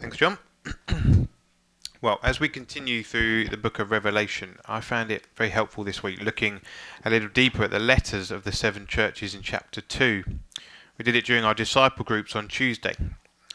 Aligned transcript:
Thanks, 0.00 0.16
John. 0.16 0.38
well, 2.00 2.20
as 2.22 2.40
we 2.40 2.48
continue 2.48 3.02
through 3.02 3.48
the 3.48 3.58
book 3.58 3.78
of 3.78 3.90
Revelation, 3.90 4.56
I 4.64 4.80
found 4.80 5.10
it 5.10 5.26
very 5.36 5.50
helpful 5.50 5.84
this 5.84 6.02
week 6.02 6.22
looking 6.22 6.62
a 7.04 7.10
little 7.10 7.28
deeper 7.28 7.64
at 7.64 7.70
the 7.70 7.78
letters 7.78 8.30
of 8.30 8.44
the 8.44 8.50
seven 8.50 8.86
churches 8.86 9.34
in 9.34 9.42
chapter 9.42 9.82
2. 9.82 10.24
We 10.96 11.04
did 11.04 11.14
it 11.14 11.26
during 11.26 11.44
our 11.44 11.52
disciple 11.52 12.06
groups 12.06 12.34
on 12.34 12.48
Tuesday. 12.48 12.94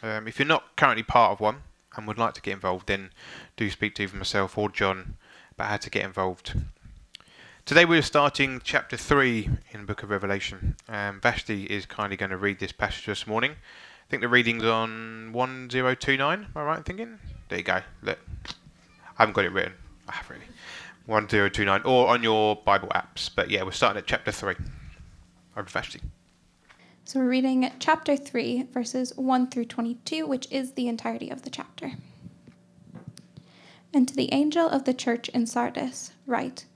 Um, 0.04 0.28
if 0.28 0.38
you're 0.38 0.46
not 0.46 0.76
currently 0.76 1.02
part 1.02 1.32
of 1.32 1.40
one 1.40 1.62
and 1.96 2.06
would 2.06 2.16
like 2.16 2.34
to 2.34 2.40
get 2.40 2.52
involved, 2.52 2.86
then 2.86 3.10
do 3.56 3.68
speak 3.68 3.96
to 3.96 4.04
either 4.04 4.16
myself 4.16 4.56
or 4.56 4.68
John 4.68 5.16
about 5.50 5.66
how 5.70 5.78
to 5.78 5.90
get 5.90 6.04
involved. 6.04 6.54
Today 7.64 7.84
we're 7.84 8.02
starting 8.02 8.60
chapter 8.62 8.96
3 8.96 9.50
in 9.72 9.80
the 9.80 9.86
book 9.86 10.04
of 10.04 10.10
Revelation. 10.10 10.76
Um, 10.88 11.20
Vashti 11.20 11.64
is 11.64 11.86
kindly 11.86 12.16
going 12.16 12.30
to 12.30 12.36
read 12.36 12.60
this 12.60 12.70
passage 12.70 13.06
this 13.06 13.26
morning. 13.26 13.56
I 14.06 14.08
think 14.08 14.22
the 14.22 14.28
reading's 14.28 14.62
on 14.62 15.32
1029. 15.32 16.38
Am 16.38 16.46
I 16.54 16.62
right 16.62 16.78
in 16.78 16.84
thinking? 16.84 17.18
There 17.48 17.58
you 17.58 17.64
go. 17.64 17.80
Look. 18.02 18.20
I 18.46 18.52
haven't 19.22 19.32
got 19.32 19.44
it 19.44 19.50
written. 19.50 19.72
I 20.08 20.12
have 20.12 20.30
really. 20.30 20.44
1029. 21.06 21.82
Or 21.84 22.06
on 22.06 22.22
your 22.22 22.54
Bible 22.54 22.86
apps. 22.90 23.28
But 23.34 23.50
yeah, 23.50 23.64
we're 23.64 23.72
starting 23.72 23.98
at 23.98 24.06
chapter 24.06 24.30
3. 24.30 24.54
Over 25.56 25.68
Vashti. 25.68 26.00
So 27.04 27.18
we're 27.18 27.28
reading 27.28 27.72
chapter 27.80 28.16
3, 28.16 28.68
verses 28.72 29.12
1 29.16 29.50
through 29.50 29.64
22, 29.64 30.24
which 30.24 30.46
is 30.52 30.72
the 30.72 30.86
entirety 30.86 31.28
of 31.28 31.42
the 31.42 31.50
chapter. 31.50 31.92
And 33.92 34.06
to 34.06 34.14
the 34.14 34.32
angel 34.32 34.68
of 34.68 34.84
the 34.84 34.94
church 34.94 35.28
in 35.30 35.46
Sardis, 35.46 36.12
write 36.26 36.66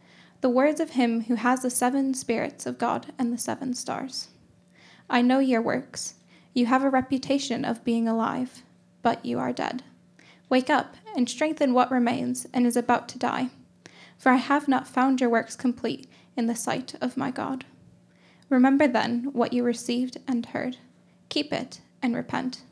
the 0.41 0.48
words 0.48 0.80
of 0.80 0.91
him 0.91 1.22
who 1.22 1.36
has 1.36 1.62
the 1.62 1.70
seven 1.70 2.12
spirits 2.12 2.66
of 2.66 2.78
God 2.78 3.12
and 3.20 3.33
the 3.33 3.38
seven 3.38 3.74
stars. 3.74 4.28
I 5.08 5.22
know 5.22 5.38
your 5.38 5.62
works 5.62 6.14
you 6.52 6.66
have 6.66 6.82
a 6.82 6.90
reputation 6.90 7.64
of 7.64 7.84
being 7.84 8.09
alive, 8.09 8.62
but 9.02 9.24
you 9.24 9.38
are 9.38 9.52
dead. 9.52 9.82
Wake 10.48 10.68
up 10.68 10.96
and 11.16 11.28
strengthen 11.28 11.72
what 11.72 11.91
remains 11.91 12.47
and 12.52 12.66
is 12.66 12.77
about 12.77 13.08
to 13.08 13.19
die, 13.19 13.50
for 14.19 14.30
I 14.30 14.36
have 14.36 14.66
not 14.66 14.88
found 14.88 15.20
your 15.20 15.30
works 15.30 15.55
complete 15.55 16.08
in 16.36 16.47
the 16.47 16.56
sight 16.56 16.94
of 17.00 17.16
my 17.16 17.30
God. 17.30 17.64
Remember 18.48 18.88
then 18.88 19.30
what 19.33 19.52
you 19.52 19.62
received 19.62 20.19
and 20.27 20.47
heard. 20.47 20.78
Keep 21.28 21.52
it 21.52 21.80
and 22.02 22.16
repent. 22.16 22.62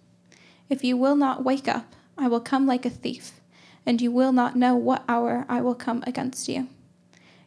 If 0.69 0.83
you 0.83 0.97
will 0.97 1.17
not 1.17 1.45
wake 1.45 1.69
up, 1.69 1.95
I 2.17 2.27
will 2.27 2.41
come 2.41 2.67
like 2.67 2.85
a 2.85 2.91
thief, 2.91 3.41
and 3.87 4.03
you 4.03 4.11
will 4.11 4.33
not 4.33 4.57
know 4.57 4.75
what 4.75 5.05
hour 5.09 5.47
I 5.49 5.61
will 5.61 5.77
come 5.77 6.03
against 6.05 6.49
you. 6.49 6.67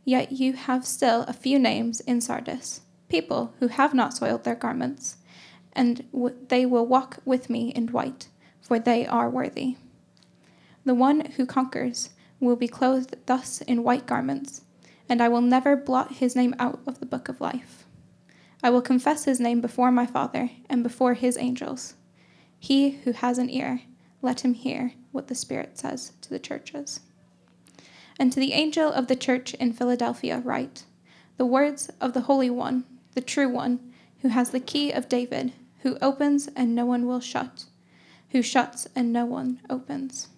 Yet 0.06 0.32
you 0.32 0.54
have 0.54 0.86
still 0.88 1.24
a 1.24 1.34
few 1.34 1.60
names 1.60 2.00
in 2.00 2.22
Sardis, 2.22 2.82
people 3.10 3.54
who 3.60 3.68
have 3.68 3.94
not 3.94 4.16
soiled 4.16 4.46
their 4.46 4.56
garments 4.56 5.18
and 5.74 6.06
w- 6.12 6.36
they 6.48 6.66
will 6.66 6.86
walk 6.86 7.20
with 7.26 7.50
me 7.50 7.70
in 7.70 7.88
white, 7.88 8.28
for 8.62 8.80
they 8.80 9.06
are 9.06 9.30
worthy. 9.30 9.78
The 10.86 10.96
one 10.96 11.22
who 11.38 11.46
conquers 11.46 12.10
will 12.40 12.56
be 12.56 12.68
clothed 12.68 13.16
thus 13.26 13.62
in 13.62 13.84
white 13.84 14.06
garments, 14.06 14.62
and 15.08 15.22
I 15.22 15.30
will 15.30 15.42
never 15.42 15.76
blot 15.76 16.14
his 16.16 16.36
name 16.36 16.56
out 16.58 16.80
of 16.88 17.00
the 17.00 17.06
book 17.06 17.30
of 17.30 17.42
life. 17.42 17.86
I 18.64 18.70
will 18.70 18.82
confess 18.82 19.26
his 19.26 19.40
name 19.40 19.62
before 19.62 19.92
my 19.92 20.06
Father 20.06 20.52
and 20.70 20.84
before 20.84 21.14
his 21.14 21.38
angels. 21.38 21.96
He 22.60 22.92
who 22.92 23.12
has 23.12 23.38
an 23.38 23.50
ear, 23.50 23.82
let 24.22 24.42
him 24.42 24.54
hear 24.54 24.94
what 25.12 25.28
the 25.28 25.36
Spirit 25.36 25.78
says 25.78 26.14
to 26.22 26.30
the 26.30 26.40
churches. 26.40 27.00
And 28.20 28.32
to 28.32 28.40
the 28.40 28.54
angel 28.54 28.92
of 28.92 29.08
the 29.08 29.16
church 29.16 29.56
in 29.56 29.74
Philadelphia, 29.74 30.40
write 30.40 30.84
the 31.38 31.46
words 31.46 31.90
of 32.00 32.14
the 32.14 32.22
Holy 32.22 32.50
One, 32.52 32.86
the 33.14 33.22
true 33.22 33.50
One, 33.50 33.80
who 34.22 34.28
has 34.28 34.52
the 34.52 34.60
key 34.60 34.92
of 34.92 35.10
David 35.10 35.54
who 35.82 35.98
opens 36.02 36.48
and 36.56 36.74
no 36.74 36.86
one 36.86 37.06
will 37.06 37.20
shut, 37.20 37.66
who 38.30 38.42
shuts 38.42 38.88
and 38.96 39.12
no 39.12 39.26
one 39.26 39.60
opens. 39.70 40.30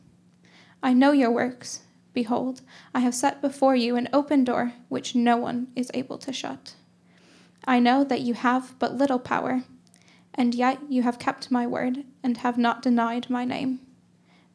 I 0.82 0.94
know 0.94 1.12
your 1.12 1.32
works. 1.32 1.82
Behold, 2.14 2.62
I 2.94 3.00
have 3.00 3.16
set 3.16 3.42
before 3.42 3.76
you 3.76 3.96
an 3.96 4.10
open 4.14 4.44
door 4.44 4.74
which 4.90 5.16
no 5.16 5.38
one 5.38 5.68
is 5.76 5.90
able 5.94 6.18
to 6.20 6.34
shut. 6.34 6.76
I 7.66 7.80
know 7.80 8.04
that 8.04 8.22
you 8.22 8.34
have 8.34 8.78
but 8.80 8.98
little 8.98 9.20
power, 9.20 9.64
and 10.34 10.54
yet 10.54 10.80
you 10.90 11.04
have 11.04 11.20
kept 11.20 11.52
my 11.52 11.66
word 11.66 12.04
and 12.22 12.38
have 12.38 12.58
not 12.58 12.82
denied 12.82 13.30
my 13.30 13.46
name. 13.46 13.80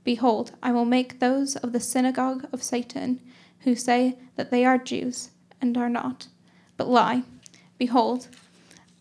Behold, 0.05 0.53
I 0.63 0.73
will 0.73 0.85
make 0.85 1.19
those 1.19 1.57
of 1.57 1.73
the 1.73 1.81
synagogue 1.81 2.47
of 2.53 2.63
Satan 2.63 3.21
who 3.61 3.75
say 3.75 4.19
that 4.37 4.51
they 4.51 4.65
are 4.65 4.79
Jews 4.79 5.31
and 5.61 5.77
are 5.77 5.89
not, 5.89 6.29
but 6.77 6.89
lie. 6.89 7.25
Behold, 7.79 8.29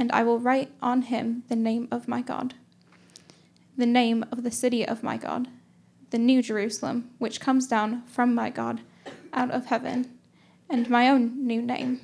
and 0.00 0.10
I 0.12 0.22
will 0.22 0.38
write 0.38 0.72
on 0.80 1.02
him 1.02 1.44
the 1.48 1.54
name 1.54 1.86
of 1.90 2.08
my 2.08 2.22
God, 2.22 2.54
the 3.76 3.84
name 3.84 4.24
of 4.32 4.42
the 4.42 4.50
city 4.50 4.84
of 4.84 5.02
my 5.02 5.18
God, 5.18 5.46
the 6.08 6.18
new 6.18 6.40
Jerusalem, 6.40 7.10
which 7.18 7.38
comes 7.38 7.66
down 7.68 8.02
from 8.06 8.34
my 8.34 8.48
God 8.48 8.80
out 9.34 9.50
of 9.50 9.66
heaven, 9.66 10.18
and 10.70 10.88
my 10.88 11.06
own 11.10 11.46
new 11.46 11.60
name. 11.60 12.00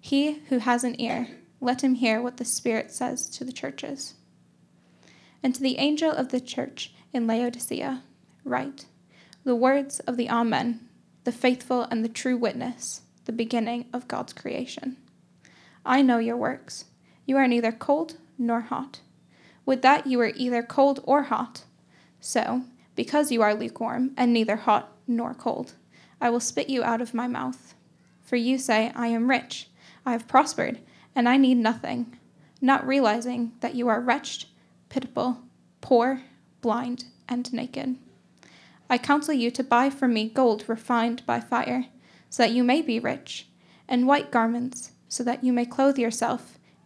He 0.00 0.40
who 0.48 0.58
has 0.58 0.82
an 0.82 1.00
ear, 1.00 1.28
let 1.60 1.84
him 1.84 1.94
hear 1.94 2.20
what 2.20 2.36
the 2.36 2.44
Spirit 2.44 2.90
says 2.90 3.30
to 3.30 3.44
the 3.44 3.52
churches. 3.52 4.14
And 5.40 5.54
to 5.54 5.62
the 5.62 5.78
angel 5.78 6.10
of 6.10 6.30
the 6.30 6.40
church 6.40 6.92
in 7.12 7.28
Laodicea, 7.28 8.02
write 8.44 8.86
the 9.44 9.54
words 9.54 10.00
of 10.00 10.16
the 10.16 10.28
Amen, 10.28 10.80
the 11.22 11.32
faithful 11.32 11.82
and 11.92 12.04
the 12.04 12.08
true 12.08 12.36
witness, 12.36 13.02
the 13.24 13.32
beginning 13.32 13.86
of 13.92 14.08
God's 14.08 14.32
creation. 14.32 14.96
I 15.86 16.02
know 16.02 16.18
your 16.18 16.36
works. 16.36 16.84
You 17.28 17.36
are 17.36 17.46
neither 17.46 17.72
cold 17.72 18.16
nor 18.38 18.62
hot. 18.62 19.00
Would 19.66 19.82
that 19.82 20.06
you 20.06 20.16
were 20.16 20.32
either 20.34 20.62
cold 20.62 21.00
or 21.04 21.24
hot. 21.24 21.64
So, 22.20 22.62
because 22.96 23.30
you 23.30 23.42
are 23.42 23.54
lukewarm 23.54 24.12
and 24.16 24.32
neither 24.32 24.56
hot 24.56 24.96
nor 25.06 25.34
cold, 25.34 25.74
I 26.22 26.30
will 26.30 26.40
spit 26.40 26.70
you 26.70 26.82
out 26.82 27.02
of 27.02 27.12
my 27.12 27.28
mouth. 27.28 27.74
For 28.22 28.36
you 28.36 28.56
say, 28.56 28.92
I 28.96 29.08
am 29.08 29.28
rich, 29.28 29.68
I 30.06 30.12
have 30.12 30.26
prospered, 30.26 30.78
and 31.14 31.28
I 31.28 31.36
need 31.36 31.58
nothing, 31.58 32.16
not 32.62 32.86
realizing 32.86 33.52
that 33.60 33.74
you 33.74 33.88
are 33.88 34.00
wretched, 34.00 34.46
pitiable, 34.88 35.42
poor, 35.82 36.22
blind, 36.62 37.04
and 37.28 37.52
naked. 37.52 37.96
I 38.88 38.96
counsel 38.96 39.34
you 39.34 39.50
to 39.50 39.62
buy 39.62 39.90
from 39.90 40.14
me 40.14 40.30
gold 40.30 40.64
refined 40.66 41.26
by 41.26 41.40
fire, 41.40 41.88
so 42.30 42.42
that 42.42 42.52
you 42.52 42.64
may 42.64 42.80
be 42.80 42.98
rich, 42.98 43.48
and 43.86 44.06
white 44.06 44.30
garments 44.30 44.92
so 45.08 45.22
that 45.24 45.44
you 45.44 45.52
may 45.52 45.66
clothe 45.66 45.98
yourself, 45.98 46.57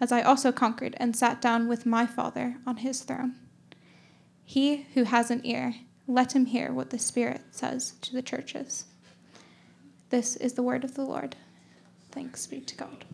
as 0.00 0.12
I 0.12 0.22
also 0.22 0.52
conquered 0.52 0.94
and 0.98 1.16
sat 1.16 1.40
down 1.40 1.68
with 1.68 1.86
my 1.86 2.06
Father 2.06 2.56
on 2.66 2.78
his 2.78 3.02
throne. 3.02 3.36
He 4.44 4.86
who 4.94 5.04
has 5.04 5.30
an 5.30 5.40
ear, 5.44 5.74
let 6.06 6.34
him 6.34 6.46
hear 6.46 6.72
what 6.72 6.90
the 6.90 6.98
Spirit 6.98 7.40
says 7.50 7.94
to 8.02 8.12
the 8.12 8.22
churches. 8.22 8.84
This 10.10 10.36
is 10.36 10.52
the 10.52 10.62
word 10.62 10.84
of 10.84 10.94
the 10.94 11.04
Lord. 11.04 11.36
Thanks 12.12 12.46
be 12.46 12.60
to 12.60 12.76
God. 12.76 13.04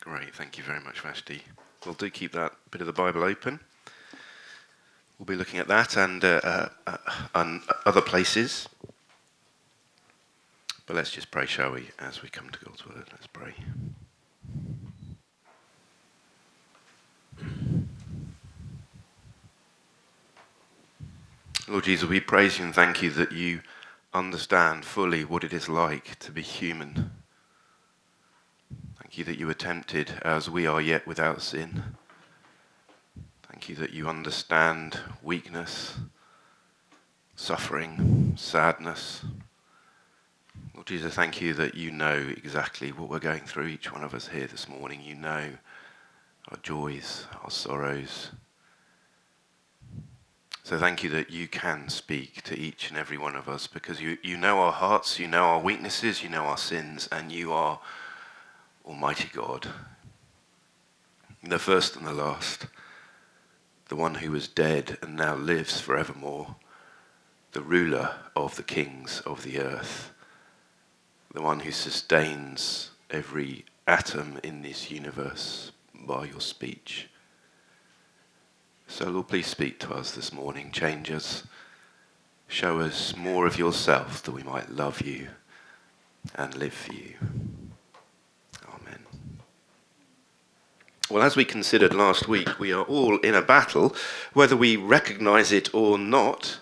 Great, 0.00 0.34
thank 0.34 0.58
you 0.58 0.64
very 0.64 0.80
much, 0.80 1.00
Vashti. 1.00 1.42
We'll 1.84 1.94
do 1.94 2.10
keep 2.10 2.32
that 2.32 2.52
bit 2.70 2.80
of 2.80 2.86
the 2.86 2.92
Bible 2.92 3.22
open. 3.22 3.60
We'll 5.18 5.26
be 5.26 5.36
looking 5.36 5.60
at 5.60 5.68
that 5.68 5.96
and 5.96 6.24
uh, 6.24 6.68
uh, 6.86 6.96
uh, 7.34 7.58
other 7.84 8.00
places. 8.00 8.68
But 10.90 10.96
let's 10.96 11.12
just 11.12 11.30
pray, 11.30 11.46
shall 11.46 11.70
we, 11.70 11.86
as 12.00 12.20
we 12.20 12.28
come 12.28 12.50
to 12.50 12.64
God's 12.64 12.84
word. 12.84 13.04
Let's 13.12 13.28
pray. 13.28 13.54
Lord 21.68 21.84
Jesus, 21.84 22.08
we 22.08 22.18
praise 22.18 22.58
you 22.58 22.64
and 22.64 22.74
thank 22.74 23.02
you 23.02 23.10
that 23.10 23.30
you 23.30 23.60
understand 24.12 24.84
fully 24.84 25.24
what 25.24 25.44
it 25.44 25.52
is 25.52 25.68
like 25.68 26.18
to 26.18 26.32
be 26.32 26.42
human. 26.42 27.12
Thank 29.00 29.16
you 29.16 29.22
that 29.26 29.38
you 29.38 29.46
were 29.46 29.54
tempted 29.54 30.14
as 30.22 30.50
we 30.50 30.66
are 30.66 30.80
yet 30.80 31.06
without 31.06 31.40
sin. 31.40 31.84
Thank 33.44 33.68
you 33.68 33.76
that 33.76 33.92
you 33.92 34.08
understand 34.08 34.98
weakness, 35.22 35.98
suffering, 37.36 38.34
sadness. 38.36 39.22
Jesus, 40.86 41.14
thank 41.14 41.40
you 41.40 41.52
that 41.54 41.74
you 41.74 41.90
know 41.90 42.14
exactly 42.14 42.90
what 42.90 43.10
we're 43.10 43.18
going 43.18 43.42
through, 43.42 43.66
each 43.66 43.92
one 43.92 44.02
of 44.02 44.14
us 44.14 44.28
here 44.28 44.46
this 44.46 44.68
morning. 44.68 45.00
You 45.04 45.14
know 45.14 45.50
our 46.48 46.56
joys, 46.62 47.26
our 47.42 47.50
sorrows. 47.50 48.30
So 50.64 50.78
thank 50.78 51.02
you 51.02 51.10
that 51.10 51.30
you 51.30 51.48
can 51.48 51.88
speak 51.88 52.42
to 52.42 52.58
each 52.58 52.88
and 52.88 52.96
every 52.96 53.18
one 53.18 53.36
of 53.36 53.48
us 53.48 53.66
because 53.66 54.00
you, 54.00 54.16
you 54.22 54.36
know 54.36 54.60
our 54.60 54.72
hearts, 54.72 55.18
you 55.18 55.26
know 55.26 55.44
our 55.44 55.60
weaknesses, 55.60 56.22
you 56.22 56.28
know 56.28 56.44
our 56.44 56.56
sins, 56.56 57.08
and 57.12 57.30
you 57.30 57.52
are 57.52 57.80
Almighty 58.86 59.28
God, 59.32 59.68
the 61.42 61.58
first 61.58 61.96
and 61.96 62.06
the 62.06 62.14
last, 62.14 62.66
the 63.88 63.96
one 63.96 64.14
who 64.16 64.30
was 64.30 64.48
dead 64.48 64.96
and 65.02 65.16
now 65.16 65.34
lives 65.34 65.80
forevermore, 65.80 66.56
the 67.52 67.62
ruler 67.62 68.14
of 68.34 68.56
the 68.56 68.62
kings 68.62 69.20
of 69.26 69.42
the 69.42 69.60
earth, 69.60 70.12
the 71.32 71.42
one 71.42 71.60
who 71.60 71.70
sustains 71.70 72.90
every 73.10 73.64
atom 73.86 74.38
in 74.42 74.62
this 74.62 74.90
universe 74.90 75.72
by 75.94 76.24
your 76.24 76.40
speech. 76.40 77.08
So, 78.88 79.08
Lord, 79.08 79.28
please 79.28 79.46
speak 79.46 79.78
to 79.80 79.94
us 79.94 80.10
this 80.10 80.32
morning, 80.32 80.72
change 80.72 81.10
us, 81.10 81.44
show 82.48 82.80
us 82.80 83.16
more 83.16 83.46
of 83.46 83.58
yourself 83.58 84.22
that 84.24 84.32
we 84.32 84.42
might 84.42 84.70
love 84.70 85.00
you 85.00 85.28
and 86.34 86.54
live 86.56 86.74
for 86.74 86.92
you. 86.94 87.14
Amen. 88.68 88.98
Well, 91.08 91.22
as 91.22 91.36
we 91.36 91.44
considered 91.44 91.94
last 91.94 92.26
week, 92.26 92.58
we 92.58 92.72
are 92.72 92.82
all 92.82 93.18
in 93.18 93.34
a 93.34 93.42
battle, 93.42 93.94
whether 94.32 94.56
we 94.56 94.76
recognize 94.76 95.52
it 95.52 95.72
or 95.72 95.96
not. 95.96 96.58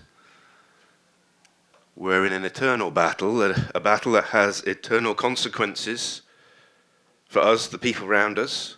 We're 1.99 2.25
in 2.25 2.33
an 2.33 2.45
eternal 2.45 2.93
battle, 2.93 3.43
a, 3.43 3.81
battle 3.81 4.13
that 4.13 4.27
has 4.27 4.63
eternal 4.63 5.17
consequences 5.17 6.23
for 7.27 7.41
us, 7.41 7.67
the 7.67 7.77
people 7.77 8.07
around 8.07 8.39
us. 8.39 8.77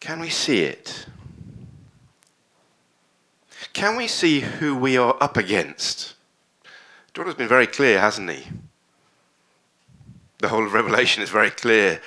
Can 0.00 0.18
we 0.18 0.28
see 0.28 0.64
it? 0.64 1.06
Can 3.74 3.94
we 3.94 4.08
see 4.08 4.40
who 4.40 4.76
we 4.76 4.96
are 4.96 5.16
up 5.20 5.36
against? 5.36 6.16
John 7.14 7.26
has 7.26 7.36
been 7.36 7.46
very 7.46 7.68
clear, 7.68 8.00
hasn't 8.00 8.28
he? 8.28 8.48
The 10.38 10.48
whole 10.48 10.66
of 10.66 10.72
Revelation 10.72 11.22
is 11.22 11.30
very 11.30 11.50
clear 11.50 12.02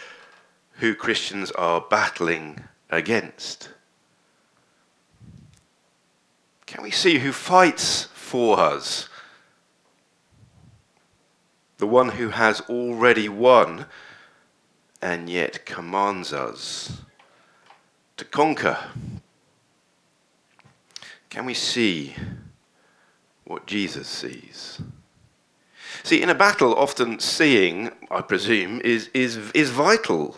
who 0.80 0.94
Christians 0.94 1.50
are 1.52 1.80
battling 1.80 2.60
against. 2.90 3.70
Can 6.66 6.84
we 6.84 6.92
see 6.92 7.20
who 7.20 7.32
fights 7.32 8.10
for 8.14 8.60
us? 8.60 9.08
The 11.82 11.88
one 11.88 12.10
who 12.10 12.30
has 12.30 12.62
already 12.70 13.28
won 13.28 13.88
and 15.02 15.28
yet 15.28 15.66
commands 15.66 16.32
us 16.32 17.02
to 18.18 18.24
conquer. 18.24 18.78
Can 21.32 21.48
we 21.48 21.56
see 21.56 22.14
what 23.46 23.66
Jesus 23.66 24.08
sees? 24.08 24.80
See, 26.04 26.22
in 26.22 26.30
a 26.30 26.36
battle, 26.36 26.76
often 26.76 27.20
seeing, 27.20 27.90
I 28.12 28.22
presume, 28.22 28.82
is, 28.82 29.10
is, 29.16 29.38
is 29.56 29.72
vital. 29.72 30.38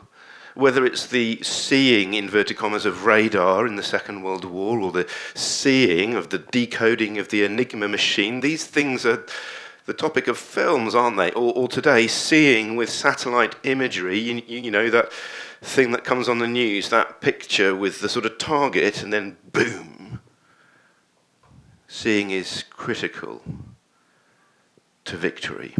Whether 0.55 0.85
it's 0.85 1.07
the 1.07 1.43
seeing, 1.43 2.13
inverted 2.13 2.55
commas, 2.55 2.85
of 2.85 3.05
radar 3.05 3.67
in 3.67 3.75
the 3.75 3.83
Second 3.83 4.23
World 4.23 4.45
War 4.45 4.79
or 4.79 4.93
the 4.93 5.09
seeing 5.35 6.13
of 6.13 6.29
the 6.29 6.37
decoding 6.37 7.17
of 7.17 7.27
the 7.27 7.43
Enigma 7.43 7.89
machine, 7.89 8.39
these 8.39 8.65
things 8.65 9.05
are 9.05 9.25
the 9.85 9.93
topic 9.93 10.27
of 10.27 10.37
films, 10.37 10.95
aren't 10.95 11.17
they? 11.17 11.31
Or, 11.31 11.53
or 11.53 11.67
today, 11.67 12.07
seeing 12.07 12.75
with 12.75 12.89
satellite 12.89 13.55
imagery, 13.63 14.17
you, 14.17 14.41
you, 14.47 14.71
know, 14.71 14.89
that 14.89 15.11
thing 15.61 15.91
that 15.91 16.03
comes 16.03 16.29
on 16.29 16.39
the 16.39 16.47
news, 16.47 16.89
that 16.89 17.21
picture 17.21 17.75
with 17.75 18.01
the 18.01 18.09
sort 18.09 18.25
of 18.25 18.37
target, 18.37 19.03
and 19.03 19.11
then 19.11 19.37
boom. 19.51 20.21
Seeing 21.87 22.31
is 22.31 22.63
critical 22.69 23.41
to 25.05 25.17
victory. 25.17 25.75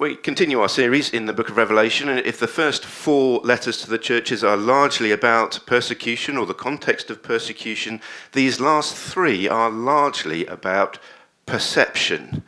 We 0.00 0.16
continue 0.16 0.60
our 0.60 0.68
series 0.70 1.10
in 1.10 1.26
the 1.26 1.34
book 1.34 1.50
of 1.50 1.58
Revelation, 1.58 2.08
and 2.08 2.20
if 2.20 2.40
the 2.40 2.48
first 2.48 2.86
four 2.86 3.40
letters 3.40 3.82
to 3.82 3.90
the 3.90 3.98
churches 3.98 4.42
are 4.42 4.56
largely 4.56 5.12
about 5.12 5.60
persecution 5.66 6.38
or 6.38 6.46
the 6.46 6.54
context 6.54 7.10
of 7.10 7.22
persecution, 7.22 8.00
these 8.32 8.60
last 8.60 8.96
three 8.96 9.46
are 9.46 9.68
largely 9.68 10.46
about 10.46 10.98
perception, 11.44 12.44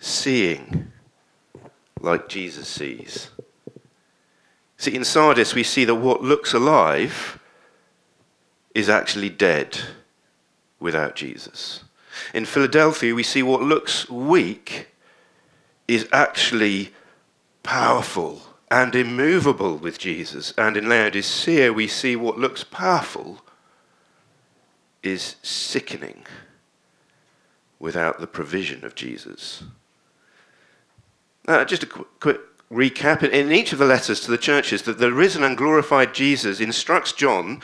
seeing 0.00 0.90
like 2.00 2.28
Jesus 2.28 2.66
sees. 2.66 3.30
See, 4.76 4.96
in 4.96 5.04
Sardis, 5.04 5.54
we 5.54 5.62
see 5.62 5.84
that 5.84 5.94
what 5.94 6.24
looks 6.24 6.54
alive 6.54 7.38
is 8.74 8.88
actually 8.88 9.30
dead 9.30 9.78
without 10.80 11.14
Jesus. 11.14 11.84
In 12.34 12.44
Philadelphia, 12.44 13.14
we 13.14 13.22
see 13.22 13.44
what 13.44 13.62
looks 13.62 14.10
weak 14.10 14.88
is 15.88 16.08
actually 16.12 16.92
powerful 17.62 18.42
and 18.70 18.94
immovable 18.94 19.76
with 19.76 19.98
Jesus. 19.98 20.52
And 20.58 20.76
in 20.76 20.88
Laodicea, 20.88 21.72
we 21.72 21.86
see 21.86 22.16
what 22.16 22.38
looks 22.38 22.64
powerful 22.64 23.42
is 25.02 25.36
sickening 25.42 26.24
without 27.78 28.20
the 28.20 28.26
provision 28.26 28.84
of 28.84 28.94
Jesus. 28.94 29.62
Uh, 31.46 31.64
just 31.64 31.84
a 31.84 31.86
qu- 31.86 32.06
quick 32.18 32.40
recap. 32.70 33.22
In 33.22 33.52
each 33.52 33.72
of 33.72 33.78
the 33.78 33.84
letters 33.84 34.20
to 34.20 34.30
the 34.30 34.38
churches, 34.38 34.82
that 34.82 34.98
the 34.98 35.12
risen 35.12 35.44
and 35.44 35.56
glorified 35.56 36.14
Jesus 36.14 36.60
instructs 36.60 37.12
John, 37.12 37.60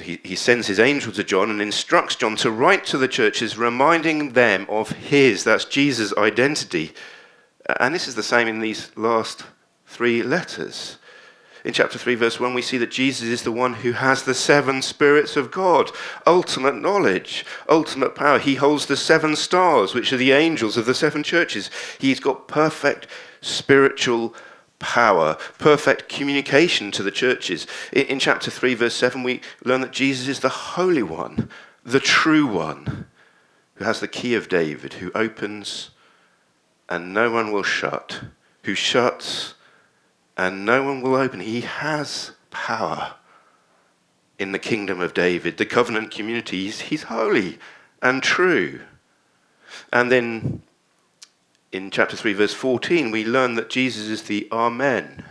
he, 0.00 0.20
he 0.24 0.34
sends 0.34 0.66
his 0.66 0.80
angel 0.80 1.12
to 1.12 1.22
John 1.24 1.50
and 1.50 1.62
instructs 1.62 2.16
John 2.16 2.36
to 2.36 2.50
write 2.50 2.84
to 2.86 2.98
the 2.98 3.08
churches, 3.08 3.56
reminding 3.56 4.32
them 4.32 4.66
of 4.68 4.90
his, 4.90 5.44
that's 5.44 5.64
Jesus' 5.64 6.12
identity. 6.16 6.92
And 7.78 7.94
this 7.94 8.08
is 8.08 8.14
the 8.14 8.22
same 8.22 8.48
in 8.48 8.58
these 8.58 8.90
last 8.96 9.44
three 9.86 10.22
letters. 10.22 10.98
In 11.64 11.72
chapter 11.72 11.98
3, 11.98 12.14
verse 12.14 12.40
1, 12.40 12.54
we 12.54 12.62
see 12.62 12.78
that 12.78 12.90
Jesus 12.90 13.28
is 13.28 13.42
the 13.42 13.52
one 13.52 13.74
who 13.74 13.92
has 13.92 14.22
the 14.22 14.34
seven 14.34 14.80
spirits 14.80 15.36
of 15.36 15.50
God, 15.50 15.90
ultimate 16.26 16.76
knowledge, 16.76 17.44
ultimate 17.68 18.14
power. 18.14 18.38
He 18.38 18.54
holds 18.54 18.86
the 18.86 18.96
seven 18.96 19.36
stars, 19.36 19.94
which 19.94 20.12
are 20.12 20.16
the 20.16 20.32
angels 20.32 20.76
of 20.76 20.86
the 20.86 20.94
seven 20.94 21.22
churches. 21.22 21.70
He's 21.98 22.20
got 22.20 22.48
perfect 22.48 23.06
spiritual 23.40 24.34
power, 24.78 25.36
perfect 25.58 26.08
communication 26.08 26.90
to 26.92 27.02
the 27.02 27.10
churches. 27.10 27.66
In, 27.92 28.18
chapter 28.18 28.50
3, 28.50 28.74
verse 28.74 28.94
7, 28.94 29.22
we 29.22 29.40
learn 29.64 29.80
that 29.80 29.92
Jesus 29.92 30.28
is 30.28 30.40
the 30.40 30.48
Holy 30.48 31.02
One, 31.02 31.48
the 31.84 32.00
true 32.00 32.46
one, 32.46 33.06
who 33.74 33.84
has 33.84 34.00
the 34.00 34.08
key 34.08 34.34
of 34.34 34.48
David, 34.48 34.94
who 34.94 35.12
opens 35.14 35.90
and 36.88 37.12
no 37.12 37.30
one 37.30 37.52
will 37.52 37.62
shut, 37.62 38.22
who 38.62 38.74
shuts 38.74 39.54
and 40.36 40.64
no 40.64 40.82
one 40.82 41.02
will 41.02 41.14
open. 41.14 41.40
He 41.40 41.60
has 41.60 42.32
power 42.50 43.14
in 44.38 44.52
the 44.52 44.58
kingdom 44.58 45.00
of 45.00 45.14
David, 45.14 45.58
the 45.58 45.66
covenant 45.66 46.10
community. 46.10 46.64
He's, 46.64 46.80
he's 46.82 47.04
holy 47.04 47.58
and 48.00 48.22
true. 48.22 48.80
And 49.92 50.10
then 50.10 50.62
in 51.72 51.90
chapter 51.90 52.16
3, 52.16 52.32
verse 52.32 52.54
14, 52.54 53.10
we 53.10 53.24
learn 53.24 53.54
that 53.54 53.70
Jesus 53.70 54.08
is 54.08 54.22
the 54.22 54.48
Amen, 54.50 55.24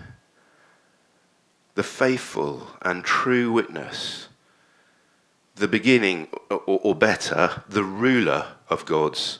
the 1.75 1.84
faithful 1.84 2.67
and 2.82 3.03
true 3.03 3.51
witness, 3.51 4.27
the 5.56 5.67
beginning, 5.67 6.27
or, 6.50 6.62
or 6.65 6.96
better, 6.96 7.63
the 7.67 7.84
ruler 7.84 8.48
of 8.70 8.86
God's 8.86 9.39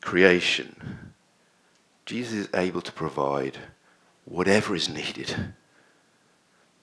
creation. 0.00 1.12
Jesus 2.04 2.34
is 2.34 2.48
able 2.54 2.80
to 2.82 2.92
provide 2.92 3.58
whatever 4.24 4.74
is 4.74 4.88
needed 4.88 5.52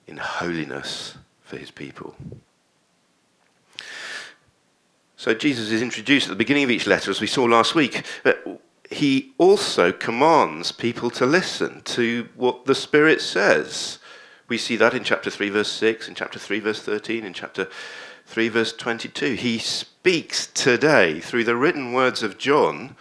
in 0.06 0.18
holiness 0.18 1.16
for 1.42 1.56
his 1.56 1.70
people. 1.70 2.14
So 5.16 5.32
Jesus 5.32 5.70
is 5.70 5.80
introduced 5.80 6.26
at 6.26 6.30
the 6.30 6.36
beginning 6.36 6.64
of 6.64 6.70
each 6.70 6.86
letter, 6.86 7.10
as 7.10 7.22
we 7.22 7.26
saw 7.26 7.44
last 7.44 7.74
week 7.74 8.04
he 8.94 9.34
also 9.38 9.90
commands 9.90 10.70
people 10.70 11.10
to 11.10 11.26
listen 11.26 11.82
to 11.82 12.28
what 12.36 12.64
the 12.64 12.74
Spirit 12.74 13.20
says. 13.20 13.98
We 14.46 14.56
see 14.56 14.76
that 14.76 14.94
in 14.94 15.02
chapter 15.02 15.30
3, 15.30 15.48
verse 15.48 15.70
6, 15.72 16.08
in 16.08 16.14
chapter 16.14 16.38
3, 16.38 16.60
verse 16.60 16.80
13, 16.80 17.24
in 17.24 17.32
chapter 17.32 17.68
3, 18.26 18.48
verse 18.48 18.72
22. 18.72 19.34
He 19.34 19.58
speaks 19.58 20.46
today 20.46 21.18
through 21.18 21.44
the 21.44 21.56
written 21.56 21.92
words 21.92 22.22
of 22.22 22.38
John, 22.38 22.94